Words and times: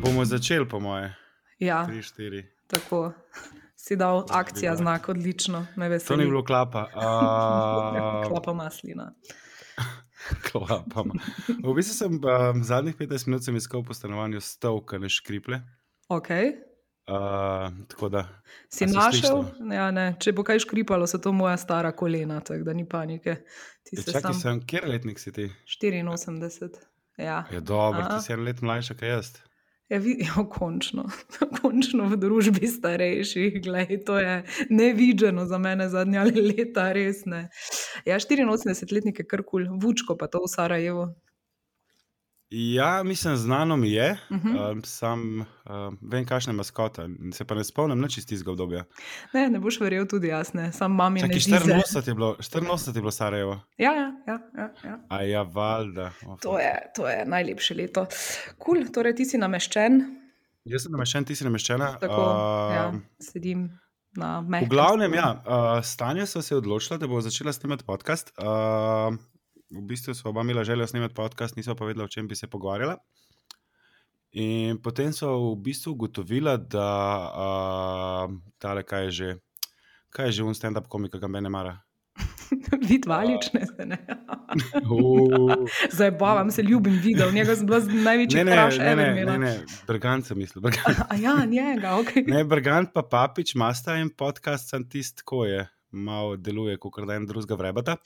Bomo 0.00 0.24
začeli, 0.24 0.68
po 0.68 0.80
moje. 0.80 1.14
Ja, 1.58 1.86
3, 1.88 2.02
4. 2.02 2.42
tako 2.66 3.12
si 3.76 3.96
dal 3.96 4.24
akcija 4.30 4.76
znak, 4.76 5.08
odlično, 5.08 5.66
me 5.76 5.86
To 5.86 5.90
veseli. 5.90 6.18
ni 6.24 6.30
bilo 6.30 6.44
klapa. 6.44 6.88
Uh, 6.94 8.24
Klapa 8.28 8.52
maslina. 8.52 9.12
klapa. 10.52 11.04
V 11.64 11.74
bistvu 11.74 11.94
sem 11.94 12.12
um, 12.16 12.64
zadnjih 12.64 12.96
15 12.96 13.26
minut 13.26 13.44
sem 13.44 13.56
iskal 13.56 13.84
po 13.84 13.94
stanovanju 13.94 14.40
stol, 14.40 14.80
ki 14.86 14.98
ne 14.98 15.08
škriple. 15.08 15.60
Okay. 16.08 16.52
Uh, 17.06 18.08
da. 18.10 18.24
Si 18.68 18.86
našel? 18.86 19.44
Ja, 19.72 19.90
ne. 19.92 20.14
Če 20.20 20.32
bo 20.32 20.40
kaj 20.46 20.62
škripalo, 20.64 21.04
so 21.06 21.18
to 21.20 21.34
moja 21.36 21.56
stara 21.60 21.90
kolena, 21.92 22.38
tako 22.40 22.64
da 22.64 22.72
ni 22.72 22.86
panike. 22.88 23.34
Ti 23.84 23.98
Ja, 23.98 24.02
se 24.02 24.12
čakaj, 24.12 24.32
sam 24.32 24.40
sem, 24.40 24.60
kjer 24.66 24.88
letnik 24.88 25.20
si 25.20 25.32
ti? 25.32 25.50
84. 25.68 26.80
Ja, 27.20 27.44
Je 27.52 27.60
dobro, 27.60 28.00
Aha. 28.00 28.16
ti 28.16 28.24
si 28.24 28.32
en 28.32 28.44
let 28.44 28.62
mlajša, 28.64 28.94
kot 28.94 29.02
jaz. 29.02 29.28
ja, 29.92 29.98
vi, 29.98 30.16
ja 30.24 30.46
končno. 30.50 31.04
končno 31.60 32.08
v 32.08 32.16
družbi 32.16 32.66
starejših. 32.72 33.60
Glej, 33.62 34.00
to 34.08 34.16
je 34.18 34.40
nevideno 34.70 35.44
za 35.46 35.58
mene 35.58 35.88
zadnja 35.92 36.24
leta, 36.50 36.88
res 36.92 37.26
ne. 37.28 37.50
Ja, 38.08 38.16
84-letnik 38.16 39.18
je 39.20 39.28
kar 39.28 39.44
kul, 39.44 39.68
cool. 39.68 39.78
Vučko 39.78 40.16
pa 40.16 40.26
to 40.26 40.40
v 40.40 40.48
Sarajevu. 40.48 41.06
Ja, 42.50 43.02
mislim, 43.02 43.36
znano 43.36 43.76
mi 43.76 43.90
je, 43.90 44.18
Uh 44.30 44.36
-huh. 44.36 44.72
um, 44.72 44.82
sam 44.84 45.40
um, 45.40 45.98
vem, 46.02 46.26
kakšna 46.26 46.52
je 46.52 46.56
maskota, 46.56 47.08
se 47.32 47.44
pa 47.44 47.54
ne 47.54 47.64
spomnim 47.64 48.00
nič 48.00 48.18
iz 48.18 48.26
tistega 48.26 48.50
obdobja. 48.50 48.84
Ne, 49.32 49.50
ne 49.50 49.58
boš 49.58 49.80
verjel, 49.80 50.06
tudi 50.06 50.26
jaz 50.28 50.54
ne, 50.54 50.72
sam 50.72 50.92
mami 50.94 51.20
ne 51.22 51.28
Čakaj, 51.28 51.34
dize. 51.34 51.74
84 51.74 52.08
je 52.08 52.14
bilo, 52.14 52.36
84 52.38 52.88
je 52.88 53.00
bilo 53.00 53.10
Sarajevo. 53.10 53.60
Ja, 53.78 53.92
ja, 53.92 54.12
ja, 54.26 54.38
ja, 54.58 54.70
ja. 54.84 54.98
A 55.08 55.22
ja, 55.22 55.42
valjda. 55.42 56.12
Oh, 56.26 56.38
To, 56.40 56.58
je, 56.58 56.74
to 56.96 57.08
je 57.08 57.24
najlepše 57.26 57.74
leto. 57.74 58.06
Kul, 58.58 58.74
cool, 58.76 58.92
torej 58.94 59.14
ti 59.14 59.24
si 59.24 59.38
nameščen, 59.38 60.02
Jaz 60.64 60.82
sem 60.82 60.92
nameščen, 60.92 61.24
ti 61.24 61.34
si 61.36 61.44
nameščena. 61.44 61.96
tako 62.00 62.22
ja, 62.74 62.88
Um, 62.88 63.02
sedim 63.20 63.70
V 64.60 64.68
glavnem, 64.68 65.14
ja, 65.14 65.42
uh, 65.46 65.84
Stanja 65.84 66.26
so 66.26 66.42
se 66.42 66.56
odločila, 66.56 66.98
da 66.98 67.06
bo 67.06 67.20
začela 67.20 67.52
snemati 67.52 67.84
podcast. 67.84 68.32
Uh, 68.38 69.16
v 69.70 69.82
bistvu 69.82 70.14
smo 70.14 70.30
oba 70.30 70.40
imela 70.40 70.64
željo 70.64 70.86
snemati 70.86 71.14
podcast, 71.14 71.56
nismo 71.56 71.74
pa 71.74 71.84
vedela, 71.84 72.04
o 72.04 72.08
čem 72.08 72.28
bi 72.28 72.36
se 72.36 72.46
pogovarjala. 72.46 72.96
In 74.34 74.82
potem 74.82 75.12
so 75.12 75.30
v 75.52 75.56
bistvu 75.62 75.92
ugotovila, 75.94 76.56
da 76.56 76.90
uh, 77.30 78.32
tale, 78.58 78.82
kaj 78.82 79.04
je 79.04 79.10
že, 79.10 79.34
kaj 80.10 80.26
je 80.26 80.32
že 80.32 80.42
un 80.44 80.54
stand-up 80.54 80.88
komik, 80.90 81.12
ki 81.14 81.22
ga 81.22 81.30
mene 81.30 81.48
mara. 81.48 81.76
Vid 82.88 83.06
valične 83.06 83.66
se 83.66 83.86
ne. 83.86 83.98
Uh, 84.90 85.66
Zdaj 85.90 86.10
bavam 86.10 86.50
se, 86.50 86.62
ljubim 86.62 87.00
video, 87.02 87.30
njega 87.32 87.56
sem 87.56 87.66
bila 87.66 87.80
največji 87.80 88.38
ne, 88.38 88.44
ne, 88.44 88.52
kraš 88.52 88.78
ne, 88.78 88.92
ever 88.92 89.06
ne, 89.06 89.14
ne, 89.14 89.22
imela. 89.22 89.38
ne, 89.38 89.54
Brgant 89.86 90.26
sem 90.26 90.38
mislil. 90.38 90.62
Brgant. 90.62 91.00
A 91.10 91.16
ja, 91.18 91.44
njega, 91.44 91.96
ok. 91.98 92.12
Ne, 92.26 92.44
Brgant 92.44 92.92
pa 92.94 93.02
Papič, 93.02 93.54
Masta 93.54 93.96
in 93.98 94.10
podcast, 94.14 94.70
sem 94.70 94.86
tisti, 94.88 95.22
ko 95.26 95.42
je. 95.44 95.66
Malo 95.94 96.36
deluje, 96.36 96.76
kot 96.82 97.00
da 97.06 97.14
en 97.14 97.26
drugega 97.26 97.58
vrebata. 97.60 97.96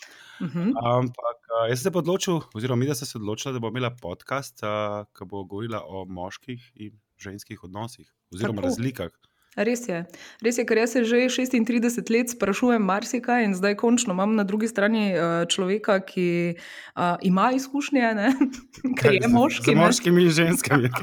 Uh 0.40 0.46
-huh. 0.46 0.72
Ampak 0.94 1.38
uh, 1.50 1.68
jaz 1.68 1.82
sem 1.82 1.92
se 1.92 1.98
odločil, 1.98 2.40
oziroma 2.54 2.80
mi, 2.80 2.86
da 2.86 2.94
sem 2.94 3.06
se 3.06 3.18
odločila, 3.18 3.52
da 3.52 3.58
bo 3.58 3.68
imela 3.68 3.90
podcast, 4.02 4.62
uh, 4.62 5.06
ki 5.18 5.24
bo 5.24 5.44
govorila 5.44 5.82
o 5.86 6.04
moških 6.04 6.72
in 6.74 6.98
ženskih 7.18 7.64
odnosih, 7.64 8.14
oziroma 8.32 8.62
Tako. 8.62 8.68
razlikah. 8.68 9.10
Res 9.58 9.88
je. 9.88 10.04
Res 10.44 10.58
je, 10.60 10.64
ker 10.68 10.78
jaz 10.78 10.94
se 10.94 11.02
že 11.04 11.24
36 11.26 12.12
let 12.14 12.30
sprašujem 12.30 12.82
marsikaj 12.82 13.44
in 13.44 13.54
zdaj 13.58 13.74
končno 13.80 14.14
imam 14.14 14.36
na 14.38 14.44
drugi 14.46 14.68
strani 14.70 15.10
uh, 15.12 15.42
človeka, 15.50 15.98
ki 16.06 16.54
uh, 16.54 17.18
ima 17.26 17.50
izkušnje, 17.58 18.14
ne? 18.14 18.32
ker 18.98 19.18
je 19.18 19.26
Z- 19.26 19.32
moški. 19.32 19.70
Z 19.70 19.74
ne. 19.74 19.80
moškimi 19.82 20.22
in 20.28 20.30
ženskami. 20.30 20.90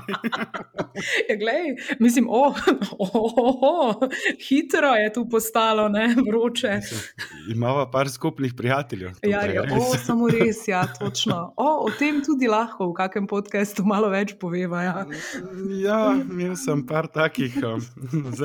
Ja, 1.30 1.36
glej, 1.36 1.76
mislim, 2.00 2.28
o, 2.30 2.48
oh, 2.48 2.56
oh, 3.00 3.34
oh, 3.62 3.96
hitro 4.50 4.94
je 4.96 5.14
tu 5.14 5.26
postalo, 5.30 5.90
ne, 5.90 6.16
vroče. 6.28 6.80
Imava 7.52 7.92
par 7.92 8.10
skupnih 8.10 8.54
prijateljev. 8.58 9.12
Ja, 9.24 9.46
ja, 9.46 9.64
o, 9.64 9.98
samo 10.06 10.30
res, 10.30 10.68
ja, 10.68 10.86
točno. 11.00 11.54
O, 11.58 11.68
o 11.86 11.90
tem 12.00 12.22
tudi 12.24 12.48
lahko 12.48 12.90
v 12.90 12.94
kakem 12.94 13.28
podkastu 13.28 13.84
malo 13.84 14.10
več 14.10 14.36
poveva. 14.40 14.84
Ja. 14.84 15.06
Ja, 15.84 16.00
imel 16.16 16.56
sem 16.60 16.86
par 16.88 17.08
takih 17.12 17.58
um, 17.64 17.82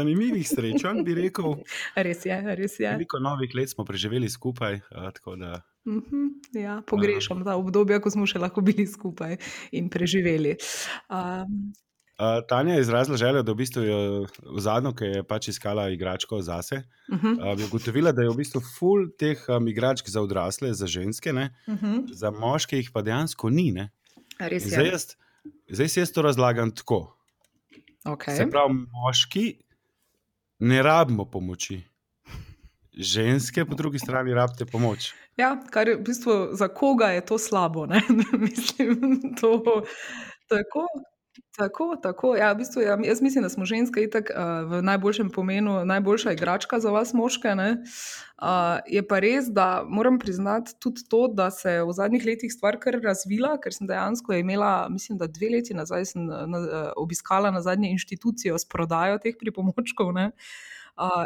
zanimivih 0.00 0.48
srečanj, 0.48 1.04
bi 1.06 1.18
rekel. 1.22 1.60
Res 2.08 2.24
je, 2.26 2.40
res 2.56 2.80
je. 2.80 2.88
Veliko 2.88 3.20
novih 3.22 3.54
let 3.54 3.70
smo 3.70 3.84
preživeli 3.88 4.28
skupaj. 4.32 4.80
Uh, 4.90 5.36
da, 5.36 5.60
Mhm, 5.84 6.26
ja, 6.52 6.82
pogrešam 6.86 7.44
ta 7.44 7.56
obdobja, 7.56 8.00
ko 8.04 8.12
smo 8.12 8.26
še 8.28 8.40
lahko 8.40 8.60
bili 8.60 8.84
skupaj 8.86 9.38
in 9.72 9.88
preživeli. 9.88 10.58
Um, 11.08 11.72
uh, 12.20 12.42
Tanja 12.48 12.76
je 12.76 12.84
izrazila 12.84 13.16
željo, 13.16 13.42
da 13.42 13.54
v 13.54 13.60
bistvu 13.62 13.84
je 13.86 14.00
v 14.28 14.60
zadnjo, 14.60 14.92
ki 14.92 15.08
je 15.08 15.22
pač 15.24 15.48
iskala 15.54 15.88
igračko 15.88 16.42
zase, 16.44 16.82
uh 17.08 17.16
-huh, 17.16 17.38
uh, 17.38 17.56
je 17.58 17.66
ugotovila, 17.70 18.12
da 18.12 18.22
je 18.22 18.34
v 18.34 18.36
bistvu 18.42 18.60
full 18.60 19.08
teh 19.16 19.40
um, 19.48 19.68
igračk 19.68 20.08
za 20.08 20.20
odrasle, 20.20 20.74
za 20.74 20.86
ženske, 20.86 21.32
ne? 21.32 21.48
uh 21.66 21.74
-huh. 21.74 22.04
za 22.12 22.30
moške 22.30 22.76
jih 22.76 22.90
pa 22.92 23.02
dejansko 23.02 23.50
ni. 23.50 23.72
Ne? 23.72 23.90
Res 24.38 24.64
je. 24.64 24.70
Zdaj, 24.70 24.86
jaz, 24.86 25.06
zdaj 25.68 25.88
si 25.88 26.00
jaz 26.00 26.12
to 26.12 26.22
razlagam 26.22 26.70
tako. 26.70 27.16
Okay. 28.04 28.36
Se 28.36 28.50
pravi, 28.50 28.74
moški 28.92 29.58
ne 30.60 30.82
rabimo 30.82 31.24
pomoči. 31.24 31.82
Ženske, 32.92 33.64
po 33.64 33.74
drugi 33.74 33.98
strani, 33.98 34.34
rabite 34.34 34.66
pomoč. 34.66 35.12
Ja, 35.36 35.56
kar 35.70 35.88
je 35.88 35.96
v 35.96 36.02
bistvu 36.04 36.32
za 36.52 36.68
koga 36.68 37.06
je 37.14 37.24
to 37.26 37.38
slabo. 37.38 37.86
mislim, 38.46 39.20
to, 39.40 39.62
tako. 40.48 40.86
Tako, 41.56 41.96
tako. 42.02 42.36
Ja, 42.36 42.52
v 42.52 42.56
bistvu, 42.62 42.82
ja, 42.82 42.98
jaz 43.04 43.20
mislim, 43.22 43.42
da 43.42 43.48
smo 43.50 43.64
ženske 43.66 44.02
itak 44.06 44.30
uh, 44.30 44.70
v 44.70 44.82
najboljšem 44.86 45.30
pomenu 45.34 45.84
najboljša 45.84 46.32
igračka 46.32 46.78
za 46.80 46.90
vas, 46.90 47.12
moške. 47.12 47.50
Uh, 47.50 48.78
je 48.86 49.02
pa 49.08 49.18
res, 49.18 49.50
da 49.50 49.82
moram 49.88 50.18
priznati 50.18 50.72
tudi 50.78 51.02
to, 51.08 51.26
da 51.28 51.50
se 51.50 51.72
je 51.72 51.84
v 51.84 51.92
zadnjih 51.92 52.24
letih 52.26 52.52
stvar 52.54 52.78
kar 52.78 53.00
razvila, 53.02 53.56
ker 53.60 53.74
sem 53.74 53.90
dejansko 53.90 54.32
imela, 54.38 54.88
mislim, 54.88 55.18
da 55.18 55.26
dve 55.26 55.50
leti 55.56 55.74
nazaj 55.74 56.06
sem 56.12 56.26
na, 56.26 56.46
na, 56.46 56.60
obiskala 56.96 57.50
na 57.50 57.60
zadnje 57.62 57.90
inštitucijo 57.90 58.58
s 58.58 58.68
prodajo 58.68 59.18
teh 59.18 59.34
pripomočkov. 59.40 60.14
ne. 60.14 60.30
Uh, 60.96 61.24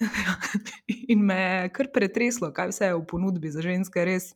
In 1.08 1.24
me 1.24 1.34
je 1.34 1.68
kar 1.68 1.88
pretreslo, 1.92 2.50
kaj 2.52 2.70
vse 2.72 2.90
je 2.90 2.96
v 2.96 3.04
ponudbi 3.08 3.50
za 3.50 3.64
ženske, 3.64 4.04
res. 4.04 4.34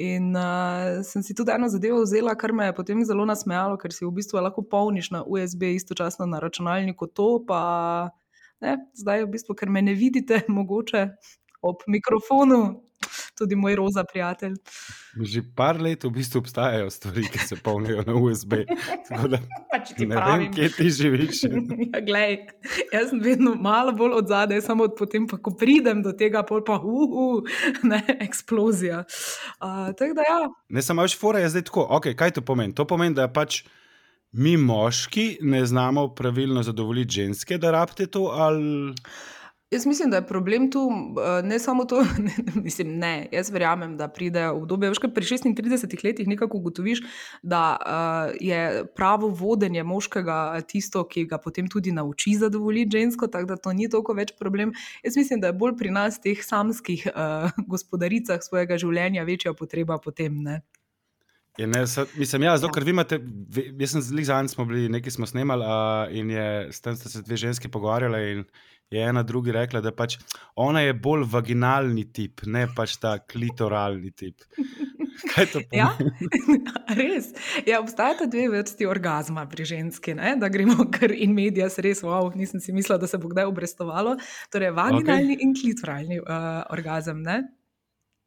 In 0.00 0.32
uh, 0.36 1.04
sem 1.04 1.22
si 1.22 1.36
tudi 1.36 1.52
eno 1.54 1.68
zadevo 1.68 2.02
vzela, 2.02 2.34
kar 2.38 2.52
me 2.52 2.70
je 2.70 2.76
potem 2.76 3.04
zelo 3.04 3.26
nasmejalo, 3.28 3.76
ker 3.80 3.92
si 3.92 4.06
v 4.06 4.12
bistvu 4.16 4.40
lahko 4.40 4.64
polniš 4.64 5.12
na 5.14 5.22
USB, 5.26 5.74
istočasno 5.76 6.26
na 6.26 6.40
računalniku 6.40 7.06
to. 7.12 7.44
Pa, 7.46 7.60
ne, 8.64 8.78
zdaj, 8.96 9.26
v 9.26 9.32
bistvu, 9.36 9.58
ker 9.58 9.68
me 9.68 9.84
ne 9.84 9.96
vidite, 9.98 10.42
mogoče 10.56 11.08
ob 11.64 11.84
mikrofonu, 11.88 12.83
tudi 13.38 13.56
moj 13.56 13.76
roza 13.76 14.04
prijatelj. 14.04 14.54
Že 15.14 15.42
par 15.56 15.78
let 15.80 16.04
v 16.04 16.10
bistvu 16.10 16.42
obstajajo 16.42 16.90
stvari, 16.90 17.26
ki 17.30 17.38
se 17.38 17.56
polnijo 17.56 18.02
na 18.06 18.14
USB. 18.18 18.64
Da 19.10 19.38
Pač 19.72 19.92
ti 19.94 20.06
ne 20.06 20.16
vem, 20.16 20.24
pravim. 20.24 20.52
kje 20.54 20.70
ti 20.76 20.90
živiš. 20.90 21.44
Ja, 21.94 22.00
glej, 22.00 22.38
jaz 22.92 23.10
sem 23.10 23.20
vedno 23.22 23.54
malo 23.54 23.92
bolj 23.92 24.16
od 24.18 24.28
zadaj, 24.28 24.60
samo 24.64 24.88
potem, 24.98 25.26
pa, 25.30 25.36
ko 25.38 25.52
pridem 25.54 26.02
do 26.02 26.12
tega, 26.16 26.42
pol 26.46 26.64
pa 26.66 26.78
uhu, 26.80 27.44
ne, 27.90 28.00
eksplozija. 28.24 29.04
Uh, 29.60 29.92
da 29.94 30.26
ja, 30.26 30.38
Ne 30.68 30.82
samo 30.82 31.04
več 31.06 31.16
fora 31.18 31.42
je 31.44 31.52
zdaj 31.54 31.68
tako. 31.70 31.86
Okay, 31.98 32.16
kaj 32.18 32.38
to 32.38 32.42
pomeni? 32.42 32.74
To 32.74 32.86
pomeni, 32.88 33.14
da 33.14 33.28
pač 33.30 33.62
mi 34.34 34.56
moški 34.56 35.38
ne 35.46 35.62
znamo 35.66 36.08
pravilno 36.14 36.62
zadovoljiti 36.62 37.20
ženske, 37.22 37.58
da 37.58 37.70
rabite 37.70 38.06
to. 38.06 38.28
Ali... 38.34 38.94
Jaz 39.74 39.86
mislim, 39.86 40.10
da 40.10 40.16
je 40.16 40.26
problem 40.26 40.70
tu 40.70 40.90
eh, 40.90 41.42
ne 41.42 41.58
samo 41.58 41.84
to, 41.84 42.00
ne, 42.26 42.32
mislim, 42.54 42.98
ne. 42.98 43.28
Jaz 43.32 43.50
verjamem, 43.50 43.96
da 43.96 44.08
pride 44.08 44.48
obdobje, 44.48 44.88
veš, 44.88 45.00
pri 45.14 45.24
36 45.24 46.04
letih 46.04 46.28
nekako 46.28 46.58
ugotoviš, 46.58 47.00
da 47.42 47.76
uh, 47.80 48.36
je 48.40 48.84
pravo 48.94 49.28
vodenje 49.28 49.82
moškega 49.82 50.60
tisto, 50.68 51.02
ki 51.08 51.24
ga 51.24 51.38
potem 51.38 51.68
tudi 51.68 51.92
nauči 51.92 52.36
zadovoljiti 52.38 52.98
žensko, 52.98 53.26
tako 53.26 53.46
da 53.46 53.56
to 53.56 53.72
ni 53.72 53.90
toliko 53.90 54.14
več 54.14 54.32
problem. 54.38 54.72
Jaz 55.02 55.16
mislim, 55.16 55.40
da 55.40 55.50
je 55.50 55.58
bolj 55.58 55.76
pri 55.78 55.90
nas, 55.90 56.20
teh 56.20 56.44
samskih 56.44 57.08
uh, 57.10 57.50
gospodaricah 57.66 58.42
svojega 58.42 58.78
življenja, 58.78 59.24
večja 59.24 59.54
potreba 59.58 59.98
potem. 59.98 60.42
Ne? 60.42 60.60
Je, 61.58 61.66
ne, 61.66 61.86
sa, 61.86 62.02
mislim, 62.18 62.42
ja, 62.42 62.56
zato, 62.58 62.72
ker 62.74 62.82
vi 62.82 62.90
imate, 62.90 63.20
jaz 63.78 63.92
sem 63.94 64.02
zelo 64.02 64.24
zanj, 64.26 64.48
smo 64.50 64.64
bili, 64.66 64.88
nekaj 64.90 65.14
smo 65.14 65.26
snemali 65.26 65.62
uh, 65.62 66.16
in 66.16 66.32
je, 66.34 66.46
s 66.74 66.82
tem 66.82 66.96
sta 66.98 67.08
se 67.08 67.22
dve 67.22 67.36
ženski 67.36 67.70
pogovarjali 67.70 68.22
in 68.32 68.42
je 68.90 69.04
ena 69.08 69.22
drugi 69.22 69.52
rekla, 69.52 69.80
da 69.80 69.92
pač 69.94 70.18
ona 70.56 70.82
je 70.82 70.94
bolj 70.94 71.28
vaginalni 71.30 72.08
tip, 72.12 72.42
ne 72.46 72.66
pač 72.76 72.96
ta 73.02 73.16
klitoralni 73.18 74.10
tip. 74.10 74.42
Kaj 75.30 75.46
to 75.52 75.62
pomeni? 75.70 75.78
Ja, 75.78 75.94
res. 77.00 77.30
Ja, 77.66 77.78
obstajata 77.80 78.26
dve 78.26 78.48
vrsti 78.50 78.86
orgazma 78.90 79.46
pri 79.50 79.66
ženski, 79.70 80.16
ne? 80.18 80.34
da 80.40 80.50
gremo 80.50 80.88
kar 80.90 81.14
in 81.14 81.36
medija, 81.38 81.70
res, 81.86 82.02
wow, 82.02 82.32
nisem 82.34 82.60
si 82.60 82.74
mislila, 82.74 82.98
da 82.98 83.06
se 83.10 83.18
bo 83.22 83.30
kdaj 83.30 83.46
obrestovalo. 83.46 84.16
Torej, 84.50 84.74
vaginalni 84.74 85.38
okay. 85.38 85.46
in 85.46 85.54
klitoralni 85.54 86.18
uh, 86.18 86.64
orgazem. 86.74 87.22
Ne? 87.22 87.44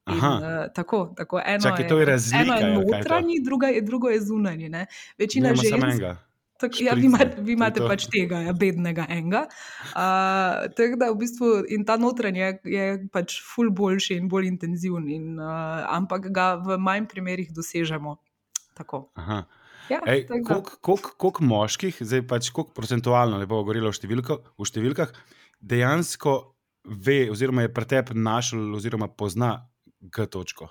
In, 0.07 0.13
Aha. 0.13 0.33
uh, 0.35 0.73
tako, 0.73 1.13
tako 1.17 1.41
eno 1.45 1.63
Čakaj, 1.63 1.87
to 1.87 1.99
je 1.99 2.05
razlika, 2.05 2.43
Eno 2.43 2.53
je 2.53 2.61
kaj 2.61 2.69
je 2.69 2.97
notranji, 2.97 3.41
druga 3.43 3.67
je, 3.67 3.81
drugo 3.81 4.09
je 4.09 4.21
zunanji. 4.21 4.69
Ne? 4.69 4.85
Večina 5.17 5.55
samo 5.55 5.61
žensk. 5.61 5.83
enega. 5.83 6.17
Tako, 6.57 6.75
ja, 6.81 6.93
vi 6.93 7.05
imate, 7.05 7.41
vi 7.41 7.51
je 7.51 7.53
imate 7.53 7.79
to. 7.79 7.87
pač 7.87 8.07
tega, 8.09 8.39
ja, 8.47 8.53
bednega 8.53 9.05
enega. 9.09 9.43
Uh, 9.91 10.65
tako 10.77 10.97
da 10.97 11.11
v 11.11 11.19
bistvu 11.19 11.51
in 11.69 11.85
ta 11.85 11.99
notranji 12.01 12.41
je, 12.41 12.49
je 12.73 12.87
pač 13.13 13.37
ful 13.45 13.69
boljši 13.69 14.17
in 14.17 14.31
bolj 14.31 14.49
intenziven, 14.49 15.05
in, 15.11 15.35
uh, 15.37 15.85
ampak 15.93 16.31
ga 16.33 16.55
v 16.63 16.79
manj 16.81 17.05
primerih 17.11 17.53
dosežemo. 17.53 18.17
Tako. 18.77 19.05
Aha. 19.21 19.43
Ja, 19.87 20.01
Ej, 20.03 20.25
koliko, 20.27 20.79
koliko, 20.81 21.13
koliko 21.17 21.43
moških, 21.47 22.01
zdaj 22.03 22.25
pač 22.27 22.49
koliko 22.51 22.75
procentualno, 22.75 23.37
ne 23.39 23.47
bo 23.47 23.61
govorilo 23.61 23.91
v, 23.93 23.95
številko, 23.95 24.41
v 24.59 24.67
številkah, 24.67 25.13
dejansko 25.63 26.33
ve, 26.87 27.27
oziroma 27.31 27.63
je 27.63 27.73
pretep 27.73 28.11
našel, 28.15 28.73
oziroma 28.75 29.07
pozna 29.07 29.67
G 30.11 30.27
točko. 30.27 30.69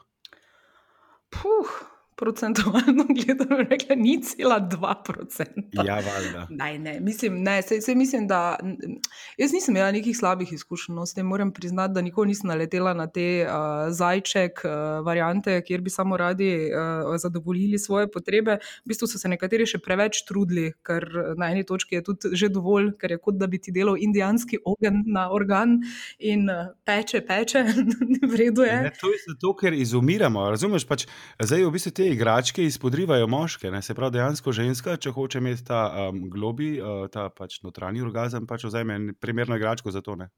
Puh, 1.31 1.71
procentualno 2.17 3.05
gledano, 3.17 3.57
rekla 3.71 3.97
ni 3.97 4.23
cela 4.23 4.59
dva 4.59 4.95
procenta. 5.05 5.85
Ja, 5.85 5.95
valjda. 5.95 6.47
Ne, 6.51 6.79
ne, 6.79 7.01
mislim, 7.01 7.43
ne, 7.43 7.63
sej, 7.63 7.81
sej 7.81 7.95
mislim, 7.95 8.27
da 8.29 8.59
jaz 9.39 9.53
nisem 9.53 9.77
imela 9.77 9.93
nekih 9.93 10.17
slabih 10.17 10.53
izkušenj, 10.53 10.95
no, 10.97 11.07
s 11.07 11.15
tem 11.15 11.27
moram 11.27 11.53
priznati, 11.53 11.95
da 11.95 12.01
nikoli 12.01 12.29
nisem 12.33 12.49
naletela 12.49 12.95
na 12.95 13.07
te 13.07 13.45
uh, 13.45 13.53
zajček 13.93 14.63
uh, 14.65 14.71
variante, 15.05 15.61
kjer 15.63 15.81
bi 15.81 15.91
samo 15.91 16.17
radi 16.17 16.71
uh, 16.71 17.17
zadovoljili 17.21 17.79
svoje 17.79 18.09
potrebe. 18.11 18.59
V 18.85 18.89
bistvu 18.89 19.11
so 19.13 19.21
se 19.21 19.29
nekateri 19.29 19.67
še 19.69 19.79
preveč 19.85 20.23
trudili, 20.29 20.73
ker 20.87 21.05
na 21.37 21.51
eni 21.53 21.67
točki 21.69 21.99
je 22.01 22.05
tudi 22.09 22.33
že 22.37 22.49
dovolj, 22.49 22.95
ker 23.01 23.13
je 23.13 23.21
kot 23.21 23.37
da 23.37 23.47
bi 23.47 23.61
ti 23.61 23.73
delal 23.73 24.01
indijanski 24.01 24.59
ogenj 24.65 25.05
na 25.13 25.29
organ 25.33 25.77
in 26.19 26.49
uh, 26.49 26.73
peče, 26.85 27.21
peče, 27.29 27.65
v 28.31 28.41
redu 28.41 28.65
je. 28.65 28.81
Ne, 28.89 28.97
to 29.01 29.13
je 29.13 29.21
zato, 29.29 29.53
ker 29.61 29.77
izumiramo. 29.77 30.49
Razumeš, 30.57 30.89
pač, 30.89 31.05
zdaj 31.45 31.69
v 31.69 31.77
bistvu 31.77 31.93
te 31.93 32.06
igračke 32.13 32.65
izpodrivajo 32.65 33.27
moške. 33.27 33.71
Ne? 33.71 33.83
Se 33.83 33.95
pravi, 33.95 34.17
dejansko 34.19 34.53
ženska, 34.53 34.97
če 34.97 35.11
hoče 35.11 35.39
imeti 35.39 35.65
ta 35.67 35.81
um, 36.09 36.23
globi, 36.31 36.77
uh, 36.81 37.07
ta 37.13 37.29
pač 37.29 37.61
notranji 37.65 38.03
orgazem, 38.05 38.47
pač 38.47 38.65
vzame 38.69 38.99
primerno 39.21 39.57
igračko 39.57 39.91
za 39.91 40.03
to. 40.05 40.17
Ne? 40.17 40.29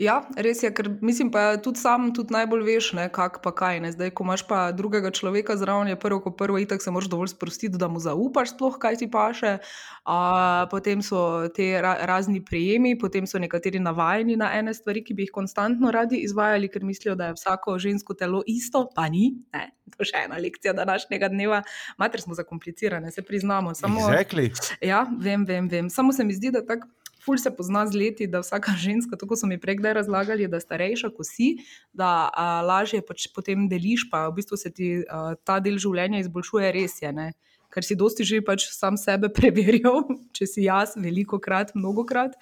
Ja, 0.00 0.20
res 0.36 0.62
je, 0.62 0.70
ker 0.74 0.90
mislim 1.02 1.30
pa 1.32 1.56
tudi 1.62 1.80
sam 1.80 2.10
tudi 2.16 2.34
najbolj 2.34 2.64
veš, 2.66 2.92
ne, 2.98 3.08
kak 3.12 3.40
pa 3.44 3.52
kaj. 3.56 3.80
Ne. 3.84 3.92
Zdaj, 3.94 4.12
ko 4.16 4.26
imaš 4.26 4.46
pa 4.48 4.60
drugega 4.76 5.12
človeka 5.14 5.56
zraven, 5.60 5.92
je 5.92 5.98
prvo, 6.00 6.20
ko 6.24 6.34
prvo 6.36 6.60
itak 6.62 6.82
se 6.82 6.90
moraš 6.94 7.10
dovolj 7.12 7.32
sprostiti, 7.34 7.78
da 7.78 7.88
mu 7.88 8.02
zaupaš 8.02 8.54
sploh, 8.56 8.78
kaj 8.82 9.00
ti 9.02 9.10
paše. 9.10 9.58
A, 10.04 10.66
potem 10.70 11.02
so 11.02 11.48
te 11.54 11.72
ra 11.82 11.94
razni 12.08 12.42
prijemi, 12.44 12.96
potem 12.98 13.26
so 13.26 13.38
nekateri 13.38 13.78
navajeni 13.82 14.36
na 14.36 14.50
ene 14.58 14.74
stvari, 14.74 15.04
ki 15.04 15.14
bi 15.14 15.26
jih 15.26 15.34
konstantno 15.34 15.92
radi 15.94 16.22
izvajali, 16.26 16.70
ker 16.72 16.84
mislijo, 16.84 17.14
da 17.14 17.30
je 17.30 17.38
vsako 17.38 17.78
žensko 17.78 18.14
telo 18.18 18.42
isto, 18.46 18.88
pa 18.94 19.08
ni. 19.08 19.36
Ne. 19.54 19.70
To 19.92 20.02
je 20.02 20.08
še 20.12 20.24
ena 20.24 20.38
lekcija 20.40 20.72
današnjega 21.12 21.28
dneva. 21.28 21.62
Mater 21.98 22.20
smo 22.20 22.34
zakomplicirane, 22.34 23.10
se 23.10 23.22
priznamo. 23.22 23.74
Samo, 23.74 24.00
Exactly. 24.00 24.50
Ja, 24.80 25.06
vem, 25.20 25.44
vem, 25.44 25.68
vem. 25.68 25.90
Samo 25.90 26.12
se 26.12 26.24
mi 26.24 26.34
zdi, 26.34 26.50
da 26.50 26.66
tako 26.66 26.88
ful 27.24 27.38
se 27.38 27.50
pozna 27.56 27.86
z 27.86 27.94
leti, 27.94 28.26
da 28.26 28.40
vsaka 28.40 28.72
ženska, 28.84 29.16
tako 29.16 29.36
so 29.36 29.46
mi 29.46 29.60
prej 29.60 29.76
kdaj 29.76 29.94
razlagali, 29.94 30.48
da 30.48 30.60
starejša 30.60 31.10
kot 31.16 31.26
si, 31.26 31.56
da 31.92 32.30
a, 32.34 32.62
lažje 32.62 33.02
pač 33.02 33.28
potem 33.34 33.68
deliš, 33.68 34.08
pa 34.10 34.28
v 34.28 34.34
bistvu 34.40 34.56
se 34.56 34.70
ti 34.70 35.04
a, 35.06 35.34
ta 35.44 35.60
del 35.60 35.78
življenja 35.78 36.18
izboljšuje, 36.18 36.72
res 36.72 36.98
je. 37.02 37.12
Ne? 37.12 37.32
Ker 37.72 37.84
si 37.84 37.94
dosti 37.96 38.24
že 38.24 38.42
pač 38.42 38.66
sam 38.72 38.96
sebe 38.96 39.30
preverjal, 39.36 40.02
če 40.32 40.46
si 40.46 40.66
jaz, 40.66 40.96
veliko 40.96 41.38
krat, 41.38 41.74
mnogo 41.74 42.04
krat, 42.04 42.34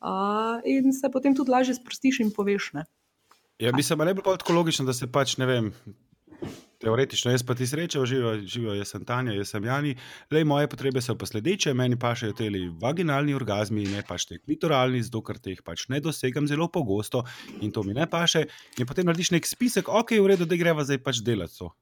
a, 0.00 0.60
in 0.64 0.92
se 0.92 1.08
potem 1.08 1.34
tudi 1.34 1.50
lažje 1.50 1.80
sprostiš 1.80 2.20
in 2.20 2.34
poveš. 2.34 2.74
Ne? 2.76 2.84
Ja, 3.58 3.72
mislim, 3.72 4.04
da 4.04 4.12
je 4.12 4.20
bilo 4.20 4.36
tako 4.36 4.52
logično, 4.52 4.84
da 4.84 4.92
se 4.92 5.08
pač 5.08 5.38
ne 5.40 5.48
vem. 5.48 5.72
Teoretično, 6.82 7.30
jaz 7.32 7.42
pa 7.46 7.54
ti 7.56 7.66
srečo, 7.66 8.04
živijo, 8.06 8.34
živijo, 8.44 8.74
jaz 8.76 8.90
sem 8.92 9.04
Tanja, 9.08 9.32
jaz 9.32 9.54
sem 9.54 9.64
Jani. 9.64 9.94
Lej, 10.30 10.44
moje 10.44 10.68
potrebe 10.68 11.00
so 11.00 11.14
pa 11.16 11.26
sledeče, 11.26 11.72
meni 11.74 11.96
pašejo 11.98 12.36
te 12.36 12.50
vaginalni 12.82 13.34
orgazmi, 13.34 13.86
ne 13.88 14.02
pač 14.06 14.26
te 14.28 14.38
klitoralni, 14.38 15.00
zato 15.06 15.22
ker 15.24 15.40
teh 15.40 15.62
pač 15.64 15.86
ne 15.88 16.02
dosegam 16.04 16.48
zelo 16.48 16.68
pogosto 16.68 17.24
in 17.60 17.72
to 17.72 17.82
mi 17.82 17.96
ne 17.96 18.06
paše. 18.06 18.44
In 18.78 18.86
potem 18.86 19.08
narediš 19.08 19.32
nek 19.32 19.48
spisek, 19.48 19.88
ok, 19.88 20.18
v 20.20 20.34
redu, 20.34 20.44
da 20.44 20.60
greva 20.60 20.84
zdaj 20.84 21.00
pač 21.04 21.24
delati 21.24 21.62
to. 21.62 21.72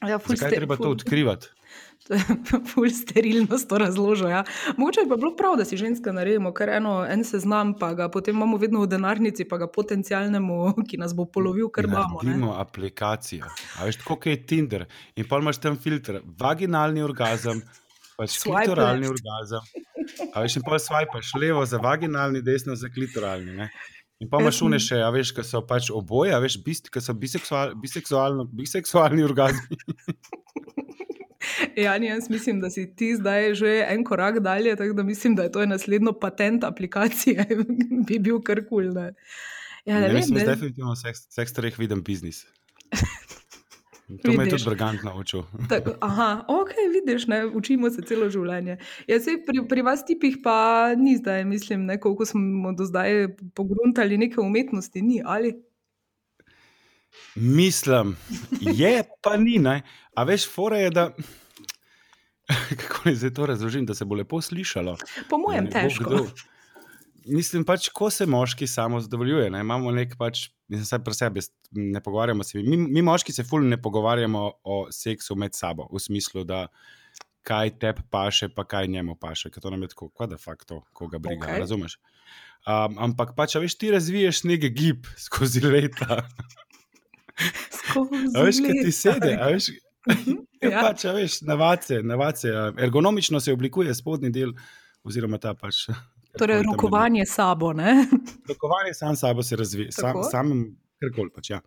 Ja, 0.00 0.18
Zakaj 0.18 0.36
ste- 0.36 0.46
je 0.46 0.56
treba 0.56 0.76
to 0.76 0.84
ful- 0.84 0.90
odkrivati? 0.92 1.46
Ful 2.70 2.88
sterilnost 2.88 3.68
to 3.68 3.78
razložil. 3.78 4.28
Ja. 4.28 4.44
Mogoče 4.76 5.00
bi 5.02 5.16
bilo 5.16 5.32
prav, 5.36 5.56
da 5.56 5.64
si 5.64 5.76
ženska 5.76 6.12
naredimo 6.12 6.52
kar 6.52 6.68
eno, 6.70 7.02
en 7.04 7.24
seznam, 7.24 7.74
pa 7.74 7.90
ga 7.94 8.06
potem 8.08 8.36
imamo 8.36 8.56
vedno 8.56 8.80
v 8.80 8.86
denarnici, 8.86 9.44
pa 9.44 9.58
ga 9.58 9.66
potencialnemu, 9.68 10.58
ki 10.88 10.96
nas 10.96 11.12
bo 11.12 11.26
polovil, 11.26 11.68
kar 11.68 11.84
imamo. 11.84 12.22
Naredimo 12.22 12.54
aplikacijo. 12.54 13.50
A 13.76 13.84
veš, 13.84 13.98
kot 14.06 14.26
je 14.26 14.38
Tinder. 14.46 14.86
In 15.16 15.28
pa 15.28 15.38
imaš 15.38 15.58
tam 15.58 15.76
filter, 15.76 16.22
vaginalni 16.38 17.02
orgazem, 17.02 17.60
pač 18.16 18.38
klitoralni 18.40 19.10
orgazem. 19.10 19.60
A 20.32 20.40
veš, 20.40 20.56
in 20.56 20.64
pa 20.64 20.78
swipeš 20.78 21.34
levo 21.36 21.66
za 21.66 21.76
vaginalni, 21.78 22.40
desno 22.42 22.78
za 22.78 22.88
klitoralni. 22.88 23.52
Ne? 23.52 23.68
In 24.18 24.30
pa 24.30 24.40
imaš 24.42 24.58
šune 24.58 24.80
še, 24.82 24.98
a 25.04 25.12
veš, 25.14 25.30
ki 25.36 25.44
so 25.46 25.60
pač 25.66 25.92
oboje, 25.94 26.32
a 26.34 26.40
veš, 26.42 26.58
bist, 26.64 26.90
ki 26.90 27.02
so 27.02 27.14
biseksual, 27.14 27.76
biseksualno, 27.78 28.48
biseksualni 28.60 29.26
orgazmi. 29.26 29.78
Ja, 31.78 31.94
jaz 31.96 32.26
mislim, 32.28 32.58
da 32.60 32.68
si 32.70 32.82
ti 32.98 33.12
zdaj 33.16 33.54
že 33.54 33.70
en 33.88 34.02
korak 34.04 34.40
dalje, 34.44 34.74
tako 34.76 34.96
da 34.98 35.02
mislim, 35.06 35.36
da 35.38 35.46
je 35.46 35.52
to 35.54 35.66
naslednjo 35.66 36.12
patent 36.20 36.64
aplikacije, 36.64 37.46
bi 38.08 38.18
bil 38.18 38.40
kar 38.42 38.60
kul. 38.68 38.90
Cool, 38.90 39.14
ja, 39.86 40.00
ne 40.00 40.00
Ne, 40.00 40.08
vem, 40.08 40.16
mislim, 40.16 40.34
da 40.34 40.40
ne. 40.40 40.50
je 40.50 40.54
definitivno 40.54 40.96
seks, 40.96 41.26
seks 41.32 41.54
starih 41.54 41.78
viden 41.78 42.02
biznis. 42.04 42.42
To 44.08 44.32
me 44.32 44.34
je 44.34 44.38
Vidiš. 44.38 44.64
tudi 44.64 44.70
Brgant 44.70 45.02
naučil. 45.02 45.42
Tako, 45.68 45.92
aha, 46.00 46.44
ok, 46.48 46.70
vidiš, 46.92 47.26
ne, 47.26 47.46
učimo 47.46 47.90
se 47.90 48.02
celo 48.08 48.30
življenje. 48.32 48.78
Ja, 49.06 49.20
sej, 49.20 49.42
pri, 49.44 49.60
pri 49.68 49.84
vas 49.84 50.04
tipih 50.08 50.38
pa 50.44 50.94
ni 50.96 51.18
zdaj, 51.20 51.44
mislim, 51.44 51.84
ne, 51.84 51.98
koliko 52.00 52.24
smo 52.26 52.72
do 52.72 52.88
zdaj 52.88 53.28
pogruntali 53.54 54.16
neke 54.18 54.40
umetnosti, 54.40 55.02
ni 55.02 55.20
ali. 55.24 55.52
Mislim, 57.34 58.16
je 58.60 59.02
pa 59.20 59.36
ni. 59.36 59.58
Ne? 59.58 59.82
A 60.14 60.24
veš, 60.24 60.48
fora 60.48 60.80
je, 60.80 60.90
da. 60.90 61.10
Kako 62.80 63.02
naj 63.04 63.14
zdaj 63.20 63.34
to 63.34 63.46
razložim, 63.46 63.86
da 63.86 63.94
se 63.94 64.04
bo 64.08 64.16
lepo 64.16 64.40
slišalo? 64.40 64.96
Po 65.28 65.38
mojem, 65.38 65.68
težko. 65.70 66.04
kdo. 66.04 66.26
Mislim, 67.28 67.64
pač, 67.68 67.88
ko 67.94 68.10
se 68.10 68.26
moški 68.26 68.66
samo 68.66 69.00
zadovoljuje, 69.00 69.50
ne? 69.50 69.60
imamo 69.60 69.90
nek 69.94 70.14
pač, 70.18 70.48
mislim, 70.68 70.86
vsaj 70.86 71.02
pri 71.04 71.14
sebi, 71.14 71.42
ne 71.94 72.00
pogovarjamo 72.04 72.44
se. 72.44 72.62
Mi, 72.64 72.76
mi 72.76 73.02
moški 73.02 73.32
se 73.32 73.44
fulno 73.44 73.68
ne 73.68 73.80
pogovarjamo 73.82 74.44
o 74.64 74.78
seksu 74.92 75.36
med 75.36 75.56
sabo, 75.56 75.88
v 75.92 76.00
smislu, 76.02 76.44
da 76.48 76.66
kaj 77.48 77.74
tebi 77.80 78.04
paše, 78.10 78.48
pa 78.52 78.64
kaj 78.68 78.88
njemu 78.92 79.16
paše, 79.20 79.50
ker 79.50 79.62
to 79.64 79.70
nam 79.72 79.82
je 79.84 79.92
tako, 79.94 80.10
kva 80.12 80.28
da 80.28 80.38
fakt 80.40 80.68
to, 80.68 80.82
koga 80.92 81.18
briga, 81.18 81.46
okay. 81.46 81.62
razumeš? 81.64 81.98
Um, 82.66 82.98
ampak 83.08 83.32
pač, 83.36 83.56
veš, 83.56 83.78
ti 83.80 83.92
razviješ 83.94 84.42
nek 84.48 84.68
gib 84.76 85.08
skozi 85.26 85.64
leta. 85.64 86.22
Skozi 87.72 88.34
A 88.34 88.44
veš, 88.44 88.62
kaj 88.64 88.82
ti 88.82 89.34
a 89.36 89.52
veš. 89.52 89.70
Ja. 89.70 89.78
Ja. 90.62 90.80
Pač, 90.82 91.04
veš, 91.14 91.40
navace, 91.46 92.00
navace, 92.02 92.50
ergonomično 92.82 93.40
se 93.40 93.52
oblikuje 93.52 93.94
spodnji 93.94 94.32
del, 94.34 94.54
oziroma 95.06 95.38
ta 95.38 95.54
pač. 95.54 95.86
Torej, 96.38 96.62
rokovanje 96.62 97.26
sabo, 97.26 97.72
ne? 97.72 98.06
Rokovanje 98.48 98.94
sam 98.94 99.16
sabo 99.16 99.42
se 99.42 99.56
razvije, 99.56 99.92
sam, 99.92 100.22
samem, 100.30 100.64
karkoli 101.00 101.30
pač. 101.34 101.50
Ja. 101.50 101.60